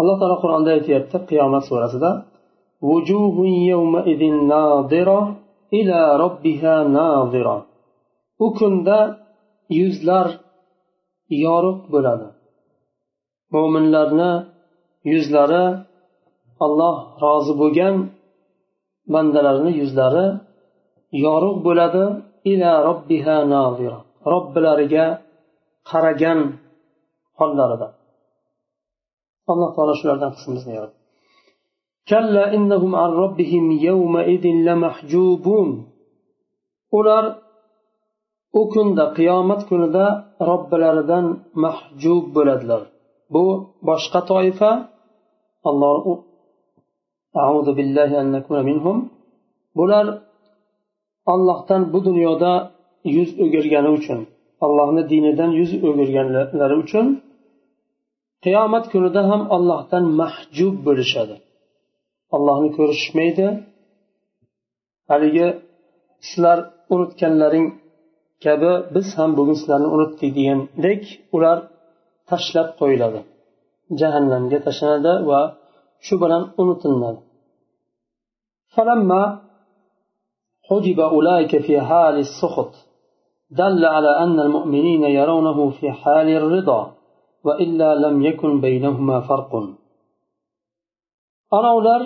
الله 0.00 0.14
تعالى 0.20 0.34
قرآن 0.42 0.64
دائت 0.64 0.88
يرتق 0.88 1.22
قيامة 1.30 1.58
سورة 1.68 2.24
وجوه 2.82 3.36
يومئذ 3.72 4.22
نادره 4.52 5.36
ila 5.78 6.00
robbiha 6.22 6.76
nazira. 6.96 7.56
U 8.44 8.46
kunda 8.58 8.98
yuzlar 9.78 10.26
yorug' 11.44 11.84
bo'ladi. 11.92 12.28
Mo'minlarni 13.54 14.32
yuzlari 15.12 15.64
alloh 16.64 16.96
rozi 17.22 17.52
bo'lgan 17.60 17.94
bandalarni 19.12 19.70
yuzlari 19.80 20.26
yorug' 21.24 21.60
bo'ladi. 21.66 22.04
Ila 22.52 22.72
robbiha 22.88 23.36
nazira. 23.54 23.98
Robbilariga 24.32 25.06
qaragan 25.90 26.38
hollarida. 27.38 27.88
Alloh 29.52 29.70
taolo 29.76 29.94
shulardan 30.00 30.30
qilsin 30.34 30.52
bizni 30.56 30.72
كلا 32.09 32.43
إنهم 32.55 32.91
عن 33.01 33.09
ربهم 33.23 33.65
يومئذ 33.71 34.45
لمحجوبون 34.67 35.69
ular 36.97 37.25
u 38.59 38.61
kunda 38.73 39.05
qiyomat 39.17 39.61
kunida 39.69 40.05
robbilaridan 40.49 41.25
mahjub 41.63 42.23
bo'ladilar 42.35 42.81
bu 43.33 43.45
boshqa 43.87 44.19
toifa 44.31 44.71
alloh 45.69 45.95
bular 49.77 50.05
ollohdan 51.33 51.81
bu 51.93 51.99
dunyoda 52.07 52.51
yuz 53.15 53.29
o'girgani 53.43 53.89
uchun 53.97 54.19
allohni 54.65 55.03
dinidan 55.11 55.51
yuz 55.59 55.71
o'girganlari 55.87 56.75
uchun 56.83 57.05
qiyomat 58.45 58.85
kunida 58.93 59.21
ham 59.29 59.41
allohdan 59.55 60.03
mahjub 60.21 60.75
bo'lishadi 60.87 61.35
allohni 62.35 62.69
ko'rishmaydi 62.77 63.47
haligi 65.11 65.47
sizlar 66.27 66.59
unutganlaring 66.93 67.67
kabi 68.45 68.71
biz 68.95 69.07
ham 69.17 69.29
bugun 69.37 69.55
sizlarni 69.61 69.87
unutdik 69.95 70.31
degandek 70.37 71.01
ular 71.35 71.57
tashlab 72.29 72.67
qo'yiladi 72.79 73.19
jahannamga 73.99 74.57
tashlanadi 74.67 75.13
va 75.29 75.41
shu 76.05 76.15
bilan 76.21 76.43
unutiladi 76.61 77.21
فلما 78.75 79.23
حجب 80.67 80.99
أولئك 80.99 81.53
في 81.65 81.75
حال 81.81 82.15
السخط 82.27 82.73
دل 83.61 83.81
على 83.85 84.11
أن 84.23 84.39
المؤمنين 84.39 85.03
يرونه 85.19 85.69
في 85.77 85.91
حال 85.91 86.27
الرضا 86.39 86.81
وإلا 87.45 87.89
لم 87.95 88.15
يكن 88.27 88.51
بينهما 88.65 89.17
فرق 89.29 89.51
أنا 91.57 91.69
ular 91.79 92.01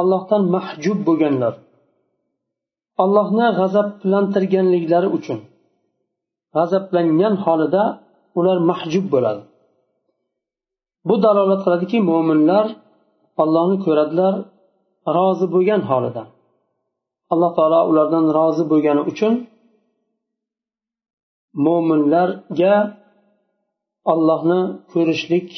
allohdan 0.00 0.42
mahjub 0.54 0.98
bo'lganlar. 1.08 1.54
Allohni 3.04 3.46
g'azablantirganliklari 3.58 5.08
uchun. 5.18 5.38
G'azablangan 6.56 7.34
holida 7.44 7.84
ular 8.38 8.58
mahjub 8.70 9.06
bo'ladi. 9.14 9.42
Bu 11.08 11.14
dalolat 11.24 11.60
qiladiki 11.64 11.98
mo'minlar 12.10 12.66
ollohni 13.42 13.76
ko'radilar 13.86 14.34
rozi 15.16 15.46
bo'lgan 15.54 15.82
holida 15.90 16.22
alloh 17.32 17.50
taolo 17.58 17.80
ulardan 17.90 18.26
rozi 18.38 18.64
bo'lgani 18.72 19.02
uchun 19.12 19.34
mo'minlarga 21.66 22.74
ollohni 24.12 24.60
ko'rishlik 24.92 25.48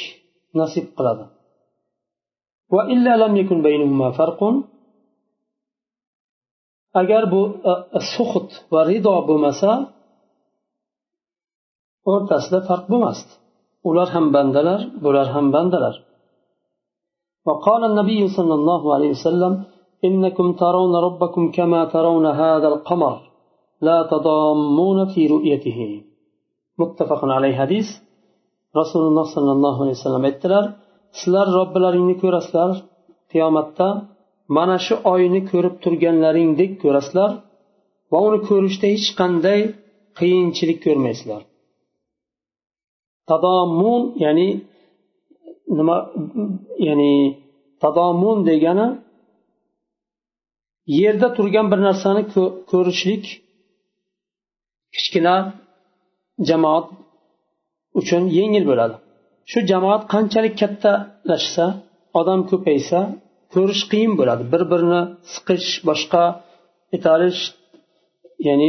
nasib 0.60 0.86
qiladi. 0.96 1.24
Agar 7.00 7.22
bu 7.32 7.42
e, 7.70 7.72
e, 7.98 8.00
suhut 8.12 8.50
va 8.72 8.80
rido 8.90 9.14
bo'lmasa 9.28 9.70
o'rtasida 12.12 12.58
farq 12.68 12.84
bo'lmasdi 12.92 13.32
ular 13.88 14.08
ham 14.14 14.26
bandalar 14.36 14.80
bular 15.04 15.26
ham 15.34 15.46
bandalar 15.56 15.96
وقال 17.48 17.82
النبي 17.90 18.20
صلى 18.36 18.54
الله 18.58 18.82
عليه 18.94 19.10
وسلم 19.16 19.52
إنكم 20.08 20.46
ترون 20.62 20.94
ربكم 21.06 21.42
كما 21.56 21.80
ترون 21.94 22.26
هذا 22.26 22.68
القمر 22.72 23.14
لا 23.86 23.98
تضامون 24.12 24.98
في 25.12 25.22
رؤيته 25.34 25.78
متفق 26.80 27.20
عليه 27.36 27.54
حديث 27.62 27.88
رسول 28.80 29.02
الله 29.08 29.24
صلى 29.36 29.52
الله 29.56 29.74
عليه 29.82 29.94
وسلم 29.98 30.22
aytdilar 30.30 30.64
sizlar 31.18 31.46
robbilaringni 31.58 32.14
ko'rasizlar 32.22 32.70
qiyomatda 33.32 33.88
mana 34.56 34.76
shu 34.86 34.94
oyni 35.12 35.40
ko'rib 35.50 35.74
turganlaringdek 35.84 36.72
ko'rasizlar 36.82 37.30
va 38.10 38.18
uni 38.28 38.38
ko'rishda 38.48 38.86
hech 38.94 39.08
qanday 39.20 39.60
qiyinchilik 40.18 40.78
ko'rmaysizlar. 40.86 41.42
Tadomun 43.30 44.02
ya'ni 44.24 44.48
nima 45.78 45.96
ya'ni 46.88 47.12
tadomun 47.82 48.38
degani 48.48 48.88
yerda 51.00 51.28
turgan 51.36 51.66
bir 51.72 51.80
narsani 51.88 52.22
ko'rishlik 52.70 53.24
kichkina 54.94 55.36
jamoat 56.48 56.86
uchun 58.00 58.22
yengil 58.38 58.64
bo'ladi. 58.70 58.96
Shu 59.50 59.58
jamoat 59.70 60.02
qanchalik 60.12 60.54
kattalashsa 60.62 61.64
odam 62.20 62.40
ko'paysa 62.50 62.98
ko'rish 63.54 63.82
qiyin 63.92 64.12
bo'ladi. 64.20 64.42
Bir 64.52 64.62
birini 64.70 65.00
siqish 65.32 65.70
boshqa 65.88 66.24
italish 66.96 67.40
ya'ni 68.48 68.68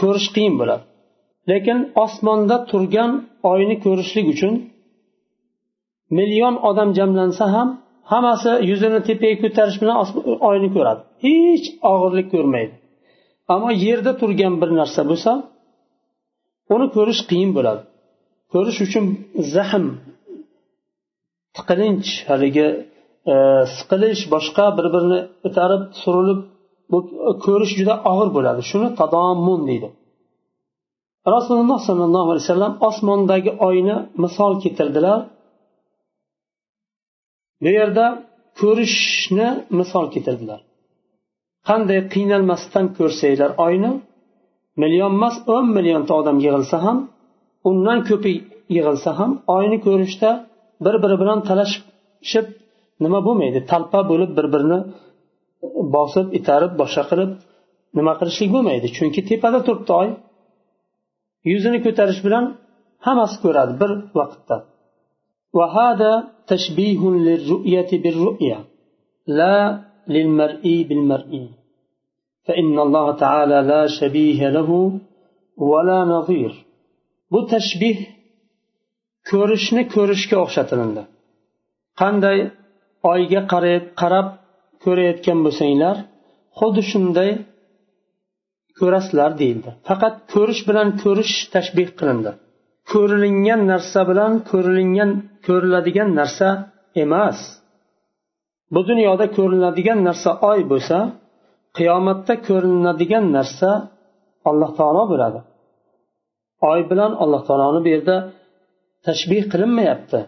ko'rish 0.00 0.28
qiyin 0.34 0.54
bo'ladi. 0.60 0.84
Lekin 1.50 1.78
osmonda 2.04 2.56
turgan 2.70 3.10
oyni 3.52 3.76
ko'rishlik 3.84 4.26
uchun 4.34 4.54
million 6.18 6.54
odam 6.70 6.88
jamlansa 6.98 7.44
ham 7.54 7.68
hammasi 8.12 8.50
yuzini 8.70 9.00
tepaga 9.08 9.36
ko'tarish 9.42 9.78
bilan 9.82 9.96
oyni 10.50 10.68
ko'radi. 10.76 11.00
Hech 11.24 11.66
og'irlik 11.92 12.26
ko'rmaydi. 12.34 12.74
Ammo 13.52 13.70
yerda 13.84 14.12
turgan 14.20 14.54
bir 14.60 14.70
narsa 14.80 15.02
bo'lsa 15.10 15.32
uni 16.74 16.86
ko'rish 16.96 17.20
qiyin 17.30 17.50
bo'ladi. 17.58 17.82
Ko'rish 18.52 18.78
uchun 18.86 19.04
zahm 19.54 19.86
tiqilinch 21.56 22.10
haligi 22.30 22.68
e, 23.32 23.34
siqilish 23.76 24.22
boshqa 24.34 24.64
bir 24.76 24.86
birini 24.94 25.20
itarib 25.48 25.82
surilib 26.02 26.40
ko'rish 27.44 27.72
juda 27.78 27.94
og'ir 28.10 28.28
bo'ladi. 28.36 28.60
Shuni 28.70 28.88
tadommun 29.00 29.60
deydi. 29.70 29.88
Rasululloh 31.34 31.80
sollallohu 31.88 32.28
alayhi 32.32 32.44
vasallam 32.46 32.74
osmondagi 32.88 33.50
oyni 33.68 33.96
misol 34.22 34.52
keltirdilar. 34.62 35.18
Bu 37.62 37.70
yerda 37.78 38.06
ko'rishni 38.60 39.48
misol 39.78 40.06
keltirdilar. 40.14 40.60
Qanday 41.68 42.00
qiynalmasdan 42.14 42.86
ko'rsanglar 42.98 43.50
oyni 43.66 43.92
million 44.82 45.12
emas 45.18 45.36
o'n 45.54 45.66
millionta 45.76 46.12
odam 46.20 46.36
yig'ilsa 46.44 46.76
ham 46.84 46.98
undan 47.69 47.99
ko'pi 48.09 48.33
yig'ilsa 48.75 49.09
ham 49.19 49.31
oyni 49.55 49.77
ko'rishda 49.85 50.29
bir 50.85 50.95
biri 51.03 51.15
bilan 51.21 51.39
talashib 51.49 52.47
nima 53.03 53.19
bo'lmaydi 53.27 53.59
talpa 53.71 53.99
bo'lib 54.11 54.31
bir 54.37 54.47
birini 54.53 54.79
bosib 55.95 56.27
itarib 56.39 56.71
boshqa 56.81 57.03
qilib 57.09 57.31
nima 57.97 58.13
qilishlik 58.19 58.49
bo'lmaydi 58.55 58.87
chunki 58.97 59.21
tepada 59.29 59.59
turibdi 59.67 59.91
oy 60.01 60.09
yuzini 61.51 61.79
ko'tarish 61.85 62.21
bilan 62.25 62.45
hammasi 63.05 63.37
ko'radi 63.43 63.73
bir 63.81 63.91
vaqtda 64.19 64.57
وهذا 65.57 66.13
تشبيه 66.51 67.01
للرؤية 67.27 67.91
بالرؤية 68.03 68.59
لا 69.39 69.55
للمرئي 70.07 70.77
بالمرئي 70.83 71.45
فإن 72.47 72.79
الله 72.79 73.11
تعالى 73.23 73.61
لا 73.71 73.81
شبيه 73.99 74.49
له 74.49 74.69
ولا 75.57 75.99
نظير 76.15 76.65
bu 77.32 77.40
tashbih 77.52 77.96
ko'rishni 79.30 79.82
ko'rishga 79.94 80.36
o'xshatilindi. 80.44 81.02
Qanday 82.00 82.38
oyga 83.12 83.40
qarab 83.52 83.84
qarab 84.00 84.28
ko'rayotgan 84.84 85.38
bo'lsanglar 85.46 85.96
xuddi 86.58 86.82
shunday 86.90 87.30
ko'rasizlar 88.80 89.30
deyildi. 89.40 89.70
Faqat 89.88 90.14
ko'rish 90.34 90.62
bilan 90.68 90.88
ko'rish 91.02 91.34
tashbih 91.54 91.88
qilindi. 91.98 92.32
Ko'rilingan 92.92 93.60
narsa 93.72 94.00
bilan 94.10 94.32
ko'rilingan 94.50 95.10
ko'riladigan 95.46 96.08
narsa 96.20 96.48
emas. 97.04 97.38
Bu 98.74 98.80
dunyoda 98.90 99.26
ko'rinadigan 99.36 99.98
narsa 100.08 100.30
oy 100.50 100.60
bo'lsa 100.72 100.98
qiyomatda 101.78 102.34
ko'rinadigan 102.48 103.24
narsa 103.36 103.70
alloh 104.48 104.70
taolo 104.78 105.04
bo'ladi 105.12 105.40
oy 106.70 106.80
bilan 106.90 107.12
alloh 107.22 107.42
taoloni 107.48 107.80
bu 107.84 107.88
yerda 107.94 108.16
tashbih 109.06 109.42
qilinmayapti. 109.52 110.20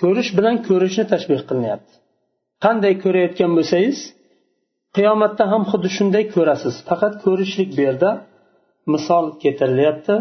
Ko'rish 0.00 0.30
bilan 0.38 0.56
ko'rishni 0.68 1.04
tashbih 1.12 1.40
qilinyapti. 1.48 1.94
Qanday 2.64 2.94
ko'rayotgan 3.04 3.50
bo'lsangiz 3.58 3.98
qiyomatda 4.96 5.44
ham 5.52 5.62
xuddi 5.70 5.88
shunday 5.96 6.24
ko'rasiz. 6.34 6.74
Faqat 6.88 7.14
ko'rishlik 7.24 7.70
bu 7.76 7.80
yerda 7.88 8.10
misol 8.92 9.24
keltirilyapti. 9.42 10.14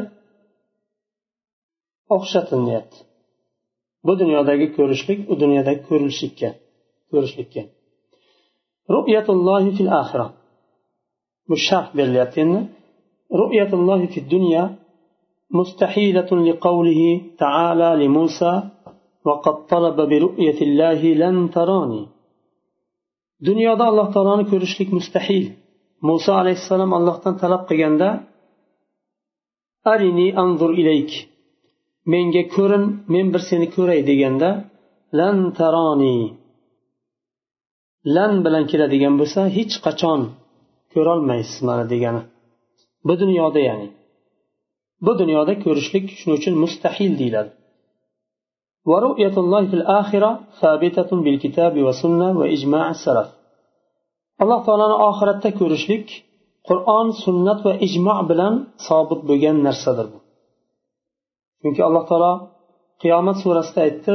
O'xshatilyapti 2.16 3.00
bu 4.06 4.14
dunyodagi 4.22 4.68
ko'rishlik 4.78 5.20
u 5.32 5.34
dunyodagi 5.44 5.82
ko'rilishlikka 5.90 6.50
ko'rishlikka. 7.12 7.64
Ru'yatullohi 8.96 9.70
fil 9.78 9.92
axira 10.02 10.28
bu 11.50 11.56
sharh 11.68 11.90
berilyapti 11.98 12.38
endi. 12.46 12.62
Ru'yatullohi 13.40 14.08
fid 14.14 14.26
dunya 14.36 14.64
مستحيلة 15.59 16.31
لقوله 16.49 17.03
تعالى 17.39 17.91
لموسى 18.05 18.55
وقد 19.27 19.57
طلب 19.73 19.97
برؤية 20.11 20.59
الله 20.67 21.01
لن 21.23 21.37
تراني 21.57 22.03
dunyoda 23.49 23.85
alloh 23.91 24.09
taoloni 24.15 24.45
ko'rishlik 24.53 24.91
mustahil 24.99 25.45
muso 26.09 26.33
alayhissalom 26.41 26.91
allohdan 26.99 27.35
talab 27.43 27.63
qilganda 27.69 28.09
arini 29.93 30.29
anzur 30.43 30.71
ilayk 30.83 31.11
menga 32.13 32.43
ko'rin 32.55 32.85
men 33.13 33.27
bir 33.35 33.43
seni 33.49 33.67
ko'ray 33.77 34.01
deganda 34.11 34.51
lan 35.19 35.37
taroni 35.59 36.19
lan 38.17 38.33
bilan 38.45 38.65
keladigan 38.71 39.15
bo'lsa 39.21 39.41
hech 39.57 39.75
qachon 39.87 40.21
ko'rolmaysiz 40.93 41.59
mani 41.69 41.85
degani 41.93 42.23
bu 43.07 43.15
dunyoda 43.23 43.61
ya'ni 43.69 43.89
bu 45.05 45.13
dunyoda 45.21 45.55
ko'rishlik 45.65 46.05
shuning 46.19 46.37
uchun 46.41 46.55
mustahil 46.65 47.13
deyiladi 47.23 47.53
ورؤية 48.91 49.37
الله 49.43 49.63
في 49.71 49.77
الآخرة 49.81 50.31
ثابتة 50.61 51.11
بالكتاب 51.25 51.75
والسنة 51.87 52.29
وإجماع 52.41 52.87
السلف 52.97 53.29
alloh 54.43 54.61
taoloni 54.67 54.97
oxiratda 55.09 55.51
ko'rishlik 55.61 56.07
qur'on 56.69 57.09
sunnat 57.25 57.59
va 57.67 57.73
ijmo 57.87 58.17
bilan 58.31 58.55
sobit 58.87 59.21
bo'lgan 59.29 59.57
narsadir 59.67 60.07
bu 60.13 60.19
chunki 61.61 61.81
alloh 61.89 62.05
taolo 62.11 62.33
qiyomat 63.03 63.37
surasida 63.43 63.81
aytdi 63.87 64.13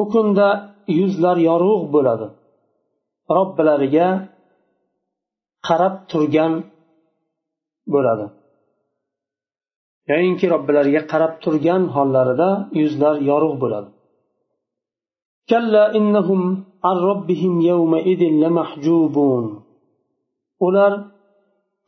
u 0.00 0.02
kunda 0.12 0.48
yuzlar 0.98 1.36
yorug' 1.48 1.86
bo'ladi 1.94 2.26
robbilariga 3.36 4.08
qarab 5.66 5.94
turgan 6.10 6.52
bo'ladi 7.92 8.26
yoyinki 10.10 10.46
robbilariga 10.54 11.02
qarab 11.12 11.32
turgan 11.44 11.82
hollarida 11.94 12.48
yuzlar 12.80 13.14
yorug' 13.30 13.56
bo'ladi 13.62 13.90
ular 20.66 20.92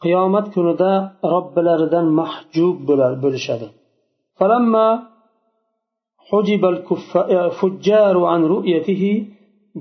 qiyomat 0.03 0.47
kunida 0.55 0.91
robbilaridan 1.35 2.07
mahjub 2.21 2.77
bo'lishadi 3.23 3.69
حجب 6.31 6.63
الفجار 7.45 8.17
عن 8.33 8.41
رؤيته 8.55 9.03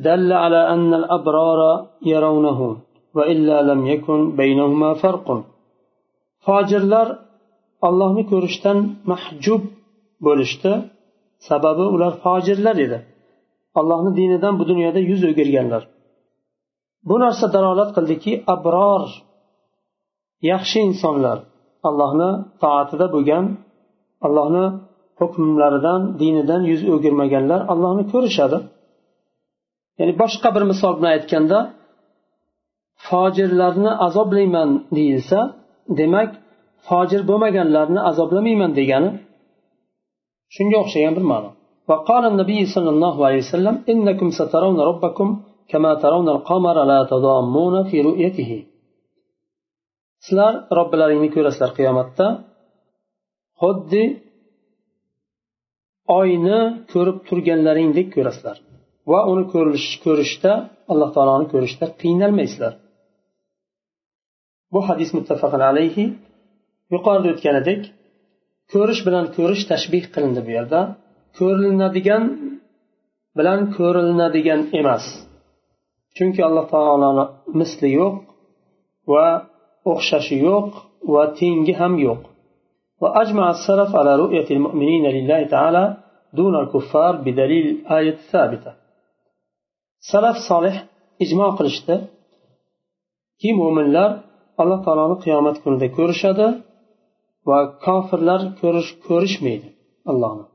دل 0.07 0.29
على 0.43 0.61
أن 0.73 0.93
الأبرار 0.93 1.61
يرونه 2.13 2.59
fojirlar 6.46 7.08
ollohni 7.88 8.22
ko'rishdan 8.32 8.78
mahjub 9.10 9.62
bo'lishdi. 10.26 10.72
Sababi 11.48 11.84
ular 11.94 12.12
fojirlar 12.24 12.76
edi. 12.86 12.98
Allohni 13.80 14.10
dinidan 14.20 14.54
bu 14.60 14.64
dunyoda 14.70 15.00
yuz 15.10 15.22
o'girganlar. 15.30 15.82
Bu 17.08 17.16
narsa 17.24 17.46
dalolat 17.56 17.90
qildiki 17.96 18.32
abror 18.54 19.04
yaxshi 20.50 20.78
insonlar 20.88 21.38
allohni 21.88 22.30
toatida 22.62 23.06
bo'lgan 23.14 23.44
allohni 24.26 24.64
hukmlaridan 25.20 26.00
dinidan 26.20 26.62
yuz 26.70 26.82
o'girmaganlar 26.94 27.60
allohni 27.72 28.04
ko'rishadi. 28.12 28.58
Ya'ni 29.98 30.14
boshqa 30.22 30.48
bir 30.56 30.64
misol 30.70 30.92
bilan 30.98 31.10
aytganda 31.16 31.58
fojirlarni 33.07 33.91
azoblayman 34.07 34.69
deyilsa 34.97 35.39
demak 35.99 36.29
fojir 36.87 37.21
bo'lmaganlarni 37.29 37.99
azoblamayman 38.09 38.71
degani 38.79 39.09
shunga 40.55 40.77
o'xshagan 40.83 41.13
bir 41.19 41.25
ma'no 41.33 41.51
وقال 41.89 42.23
النبي 42.31 42.61
صلى 42.75 42.89
الله 42.95 43.15
عليه 43.27 43.41
وسلم 43.45 43.75
إنكم 43.93 44.27
سترون 44.39 44.77
ربكم 44.89 45.27
كما 45.71 45.91
ترون 46.03 46.27
القمر 46.35 46.77
لا 46.91 46.99
تضامون 47.11 47.75
في 47.89 47.97
رؤيته 48.09 48.51
sizlar 50.25 50.53
robbilaringni 50.77 51.29
ko'rasizlar 51.35 51.71
qiyomatda 51.77 52.27
xuddi 53.61 54.03
oyni 56.19 56.59
ko'rib 56.91 57.17
turganlaringdek 57.27 58.07
ko'rasizlar 58.15 58.57
va 59.11 59.19
uni 59.31 59.43
ko'rishda 60.05 60.53
alloh 60.91 61.09
taoloni 61.15 61.47
ko'rishda 61.53 61.85
qiynalmaysizlar 62.01 62.73
bu 64.73 64.79
hadis 64.87 65.09
muttafaqan 65.17 65.63
alayhi 65.71 66.05
yuqorida 66.93 67.27
o'tganidek 67.33 67.81
ko'rish 68.73 69.01
bilan 69.07 69.25
ko'rish 69.37 69.63
tashbih 69.71 70.03
qilindi 70.13 70.41
bu 70.47 70.51
yerda 70.57 70.79
ko'rilinadigan 71.37 72.23
bilan 73.37 73.59
ko'rilinadigan 73.77 74.61
emas 74.79 75.05
chunki 76.15 76.41
alloh 76.47 76.65
taoloni 76.73 77.25
misli 77.59 77.89
yo'q 77.99 78.15
va 79.11 79.27
o'xshashi 79.91 80.37
yo'q 80.47 80.69
va 81.13 81.23
tengi 81.39 81.73
ham 81.81 81.95
yo'q 82.07 82.21
وأجمع 83.03 83.45
السلف 83.55 83.89
على 83.99 84.11
رؤية 84.23 84.49
المؤمنين 84.57 85.05
لله 85.15 85.41
تعالى 85.53 85.83
دون 86.39 86.53
الكفار 86.61 87.13
بدليل 87.25 87.67
آية 87.97 88.17
ثابتة 88.31 88.71
سلف 90.11 90.37
صالح 90.49 90.75
إجماع 91.23 91.49
قلشته 91.59 91.97
كي 93.41 93.49
مؤمنlar 93.61 94.09
alloh 94.61 94.79
taoloni 94.85 95.17
qiyomat 95.23 95.57
kunida 95.63 95.87
ko'rishadi 95.97 96.47
va 97.49 97.59
kofirlar 97.85 98.41
ko'rish 98.61 98.89
ko'rishmaydi 99.07 99.69
allohni 100.11 100.45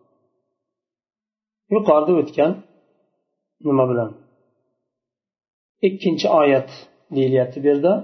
yuqorida 1.74 2.12
o'tgan 2.20 2.52
nima 3.68 3.84
bilan 3.90 4.10
ikkinchi 5.88 6.26
oyat 6.40 6.68
deyilyapti 7.16 7.58
bu 7.62 7.66
yerda 7.72 7.94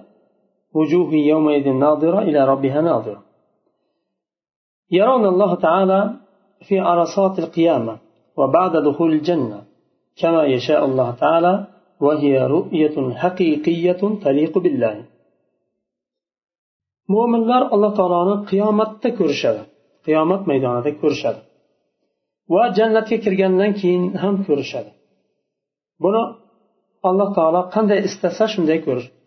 يرون 4.98 5.24
الله 5.32 5.54
تعالى 5.66 6.00
في 6.66 6.78
عرصات 6.88 7.38
القيامة 7.38 7.94
وبعد 8.36 8.72
دخول 8.76 9.12
الجنة 9.12 9.58
كما 10.20 10.44
يشاء 10.44 10.84
الله 10.84 11.08
تعالى 11.10 11.66
وهي 12.00 12.46
رؤية 12.46 13.14
حقيقية 13.14 14.02
تليق 14.26 14.58
بالله 14.58 15.04
mo'minlar 17.14 17.62
alloh 17.74 17.92
taoloni 17.98 18.36
qiyomatda 18.50 19.08
ko'rishadi 19.18 19.62
qiyomat 20.06 20.42
maydonida 20.50 20.90
ko'rishadi 21.02 21.40
va 22.54 22.62
jannatga 22.78 23.16
kirgandan 23.24 23.72
keyin 23.80 24.04
ham 24.22 24.34
ko'rishadi 24.46 24.90
buni 26.04 26.22
alloh 27.08 27.28
taolo 27.36 27.60
qanday 27.74 28.00
istasa 28.08 28.44
shunday 28.52 28.78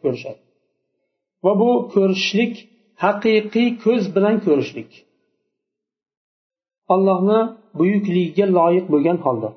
ko'rishadi 0.03 0.39
va 1.45 1.51
bu 1.61 1.69
ko'rishlik 1.93 2.53
haqiqiy 3.03 3.69
ko'z 3.83 4.03
bilan 4.15 4.35
ko'rishlik 4.45 4.91
allohni 6.93 7.39
buyukligiga 7.79 8.45
loyiq 8.57 8.85
bo'lgan 8.93 9.19
holda 9.27 9.51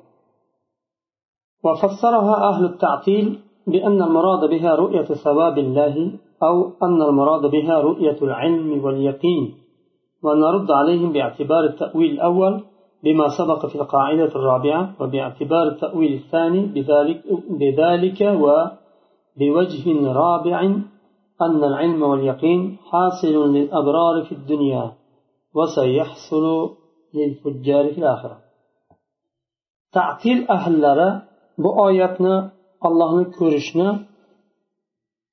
وفسرها 1.65 2.35
أهل 2.49 2.63
التعطيل 2.71 3.27
بأن 3.67 4.01
المراد 4.07 4.49
بها 4.49 4.71
رؤية 4.83 5.09
ثواب 5.25 5.55
الله 5.65 5.95
أو 6.42 6.72
أن 6.82 7.02
المراد 7.02 7.50
بها 7.50 7.80
رؤية 7.80 8.16
العلم 8.22 8.84
واليقين 8.84 9.54
ونرد 10.22 10.70
عليهم 10.70 11.12
باعتبار 11.12 11.64
التأويل 11.64 12.10
الأول 12.10 12.62
بما 13.04 13.28
سبق 13.38 13.66
في 13.66 13.74
القاعدة 13.74 14.24
الرابعة 14.24 14.94
وباعتبار 15.00 15.68
التأويل 15.68 16.12
الثاني 16.12 16.66
بذلك, 16.66 17.22
بذلك 17.50 18.20
وبوجه 18.20 20.12
رابع 20.12 20.60
أن 21.42 21.64
العلم 21.64 22.02
واليقين 22.02 22.76
حاصل 22.90 23.52
للأبرار 23.54 24.24
في 24.24 24.32
الدنيا 24.32 24.92
وسيحصل 25.54 26.70
للفجار 27.14 27.92
في 27.92 27.98
الآخرة. 27.98 28.38
تعطيل 29.92 30.48
أهل 30.50 30.82
لرا 30.82 31.22
بآياتنا 31.58 32.50
الله 32.84 33.24
كورشنا 33.38 34.13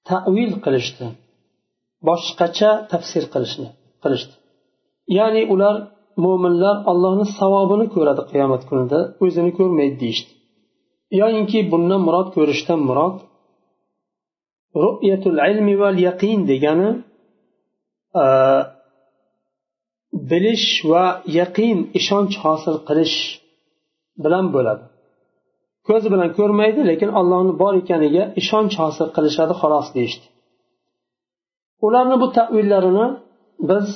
tavil 0.10 0.54
qilishdi. 0.66 1.06
Boshqacha 2.08 2.70
tafsir 2.92 3.24
qilishni 3.34 3.68
qilishdi. 4.04 4.34
Ya'ni 5.18 5.42
ular 5.54 5.76
mo'minlar 6.26 6.76
allohni 6.92 7.26
savobini 7.40 7.86
ko'radi 7.96 8.24
qiyomat 8.32 8.62
kunida 8.70 9.00
o'zini 9.26 9.52
ko'rmaydi 9.60 9.96
deyishdi. 10.04 10.32
Yoyinki 11.22 11.60
bundan 11.72 12.02
murod 12.08 12.28
ko'rishdan 12.36 12.80
murod 12.90 13.16
ru'yatul 14.84 15.38
ilmi 15.50 15.76
val 15.82 15.98
yaqin 16.08 16.40
degani 16.52 16.90
e, 18.24 18.26
bilish 20.32 20.70
va 20.92 21.06
yaqin 21.40 21.78
ishonch 22.00 22.36
hosil 22.44 22.76
qilish 22.88 23.18
bilan 24.24 24.46
bo'ladi. 24.56 24.84
Ko'zi 25.92 26.08
bilan 26.14 26.30
ko'rmaydi 26.40 26.82
lekin 26.92 27.10
allohni 27.20 27.54
bor 27.62 27.74
ekaniga 27.82 28.24
ishonch 28.42 28.76
hosil 28.82 29.08
qilishadi 29.16 29.54
xolos 29.62 29.88
deyishdi. 29.96 30.26
Ularni 31.86 32.16
bu 32.22 32.28
tavillarini 32.38 33.06
biz 33.70 33.88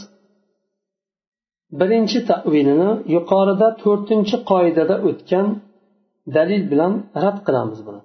birinchi 1.79 2.19
tavilini 2.31 2.89
yuqorida 3.15 3.67
to'rtinchi 3.83 4.35
qoidada 4.51 4.95
o'tgan 5.09 5.47
dalil 6.35 6.63
bilan 6.71 6.93
rad 7.23 7.37
qilamiz 7.47 7.79
buni. 7.87 8.01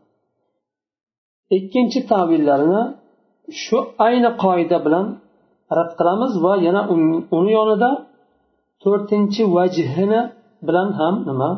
Ikkinchi 1.57 2.01
tavillarini 2.13 2.83
shu 3.63 3.79
ayni 4.07 4.31
qoida 4.45 4.79
bilan 4.87 5.07
rad 5.79 5.91
qilamiz 5.99 6.33
va 6.45 6.53
yana 6.67 6.83
uni 7.39 7.51
yonida 7.59 7.91
to'rtinchi 8.85 9.43
vajhini 9.57 10.21
bilan 10.67 10.89
ham 11.01 11.15
nima? 11.29 11.51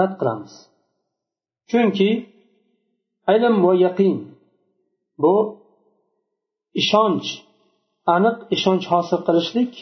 Rad 0.00 0.12
qilamiz. 0.20 0.52
Chunki 1.70 2.10
ilm 3.34 3.56
va 3.64 3.72
yaqin 3.86 4.16
bu 5.22 5.34
ishonch 6.82 7.28
aniq 8.14 8.36
ishonch 8.56 8.84
hosil 8.92 9.20
qilishlik 9.26 9.72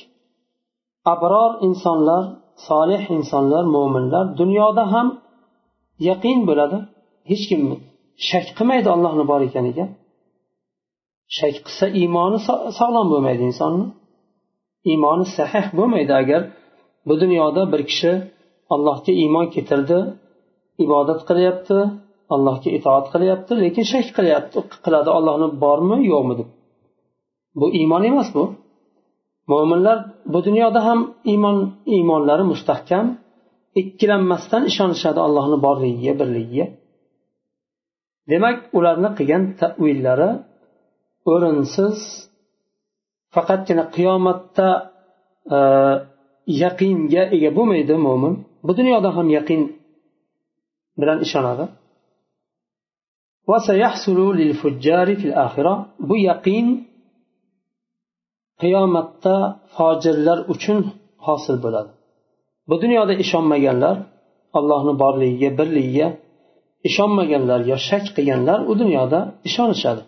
abror 1.12 1.52
insonlar 1.68 2.24
solih 2.68 3.02
insonlar 3.16 3.64
mo'minlar 3.74 4.24
dunyoda 4.40 4.84
ham 4.92 5.08
yaqin 6.08 6.38
bo'ladi. 6.48 6.78
Hech 7.30 7.44
kim 7.50 7.60
shak 8.28 8.46
qilmaydi 8.58 8.88
ollohni 8.94 9.24
bor 9.30 9.40
ekaniga. 9.48 9.84
Shak 11.38 11.56
qilsa 11.66 11.86
iymoni 12.00 12.38
sog'lom 12.78 13.06
bo'lmaydi 13.12 13.42
insonni. 13.50 13.86
Iymoni 14.92 15.26
sahih 15.36 15.66
bo'lmaydi 15.78 16.12
agar 16.22 16.42
bu 17.08 17.14
dunyoda 17.22 17.62
bir 17.72 17.80
kishi 17.90 18.12
allohga 18.74 19.12
iymon 19.22 19.46
keltirdi 19.54 19.98
ibodat 20.84 21.20
qilyapti 21.28 21.78
allohga 22.34 22.70
itoat 22.78 23.06
qilyapti 23.14 23.52
lekin 23.62 23.84
shak 23.92 24.06
qilyapti. 24.18 24.58
Qiladi 24.84 25.10
ollohni 25.18 25.48
bormi 25.64 25.96
yo'qmi 26.12 26.34
deb. 26.40 26.48
Bu 27.58 27.66
iymon 27.80 28.02
emas 28.10 28.28
bu. 28.36 28.44
Mo'minlar 29.52 29.98
bu 30.32 30.38
dunyoda 30.46 30.80
ham 30.88 31.00
iymon 31.32 31.58
iymonlari 31.94 32.44
mustahkam. 32.52 33.06
Ikkilanmasdan 33.80 34.62
ishonishadi 34.70 35.20
allohni 35.26 35.56
borligiga 35.66 36.14
birligiga. 36.20 36.66
Demak 38.30 38.58
ularni 38.78 39.10
qilgan 39.18 39.42
tavillari 39.60 40.30
o'rinsiz. 41.32 41.98
Faqatgina 43.34 43.84
qiyomatda 43.96 44.68
e, 45.56 45.58
yaqinga 46.62 47.22
ega 47.36 47.50
bo'lmaydi 47.56 47.94
mo'min 48.06 48.34
bu 48.66 48.72
dunyoda 48.78 49.08
ham 49.16 49.28
yaqin 49.38 49.60
bilan 51.00 51.18
ishonadi. 51.26 51.64
Bu 56.08 56.14
yaqin 56.30 56.66
qiyomatda 58.62 59.36
fojirlar 59.76 60.38
uchun 60.52 60.78
hosil 61.26 61.56
bo'ladi. 61.64 61.90
Bu 62.68 62.74
dunyoda 62.82 63.14
ishonmaganlar 63.24 63.96
allohni 64.58 64.94
borligiga 65.02 65.50
birligiga 65.58 66.08
ishonmaganlar 66.88 67.60
yo 67.70 67.76
shak 67.88 68.04
qilganlar 68.16 68.58
u 68.70 68.72
dunyoda 68.82 69.20
ishonishadi. 69.48 70.02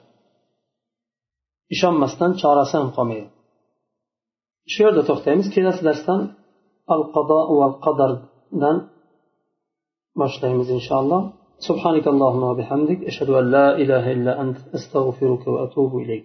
Ishonmasdan 1.74 2.33
chorasi 2.42 2.74
ham 2.81 2.88
qolmaydi. 2.96 3.29
Shu 4.72 4.79
yerda 4.85 5.03
to'xtaymiz. 5.11 5.46
Kelasi 5.55 5.83
darsdan 5.88 6.20
al 6.94 7.03
qado 7.14 7.38
va 7.59 7.68
qadardan 7.85 8.76
boshlaymiz 10.22 10.68
inshaalloh 10.78 11.22
سبحانك 11.68 12.06
اللهم 12.14 12.42
وبحمدك 12.50 13.00
أشهد 13.11 13.30
أن 13.40 13.46
لا 13.56 13.66
إله 13.83 14.04
إلا 14.16 14.33
أنت 14.42 14.59
أستغفرك 14.76 15.42
وأتوب 15.52 15.92
إليك 16.02 16.24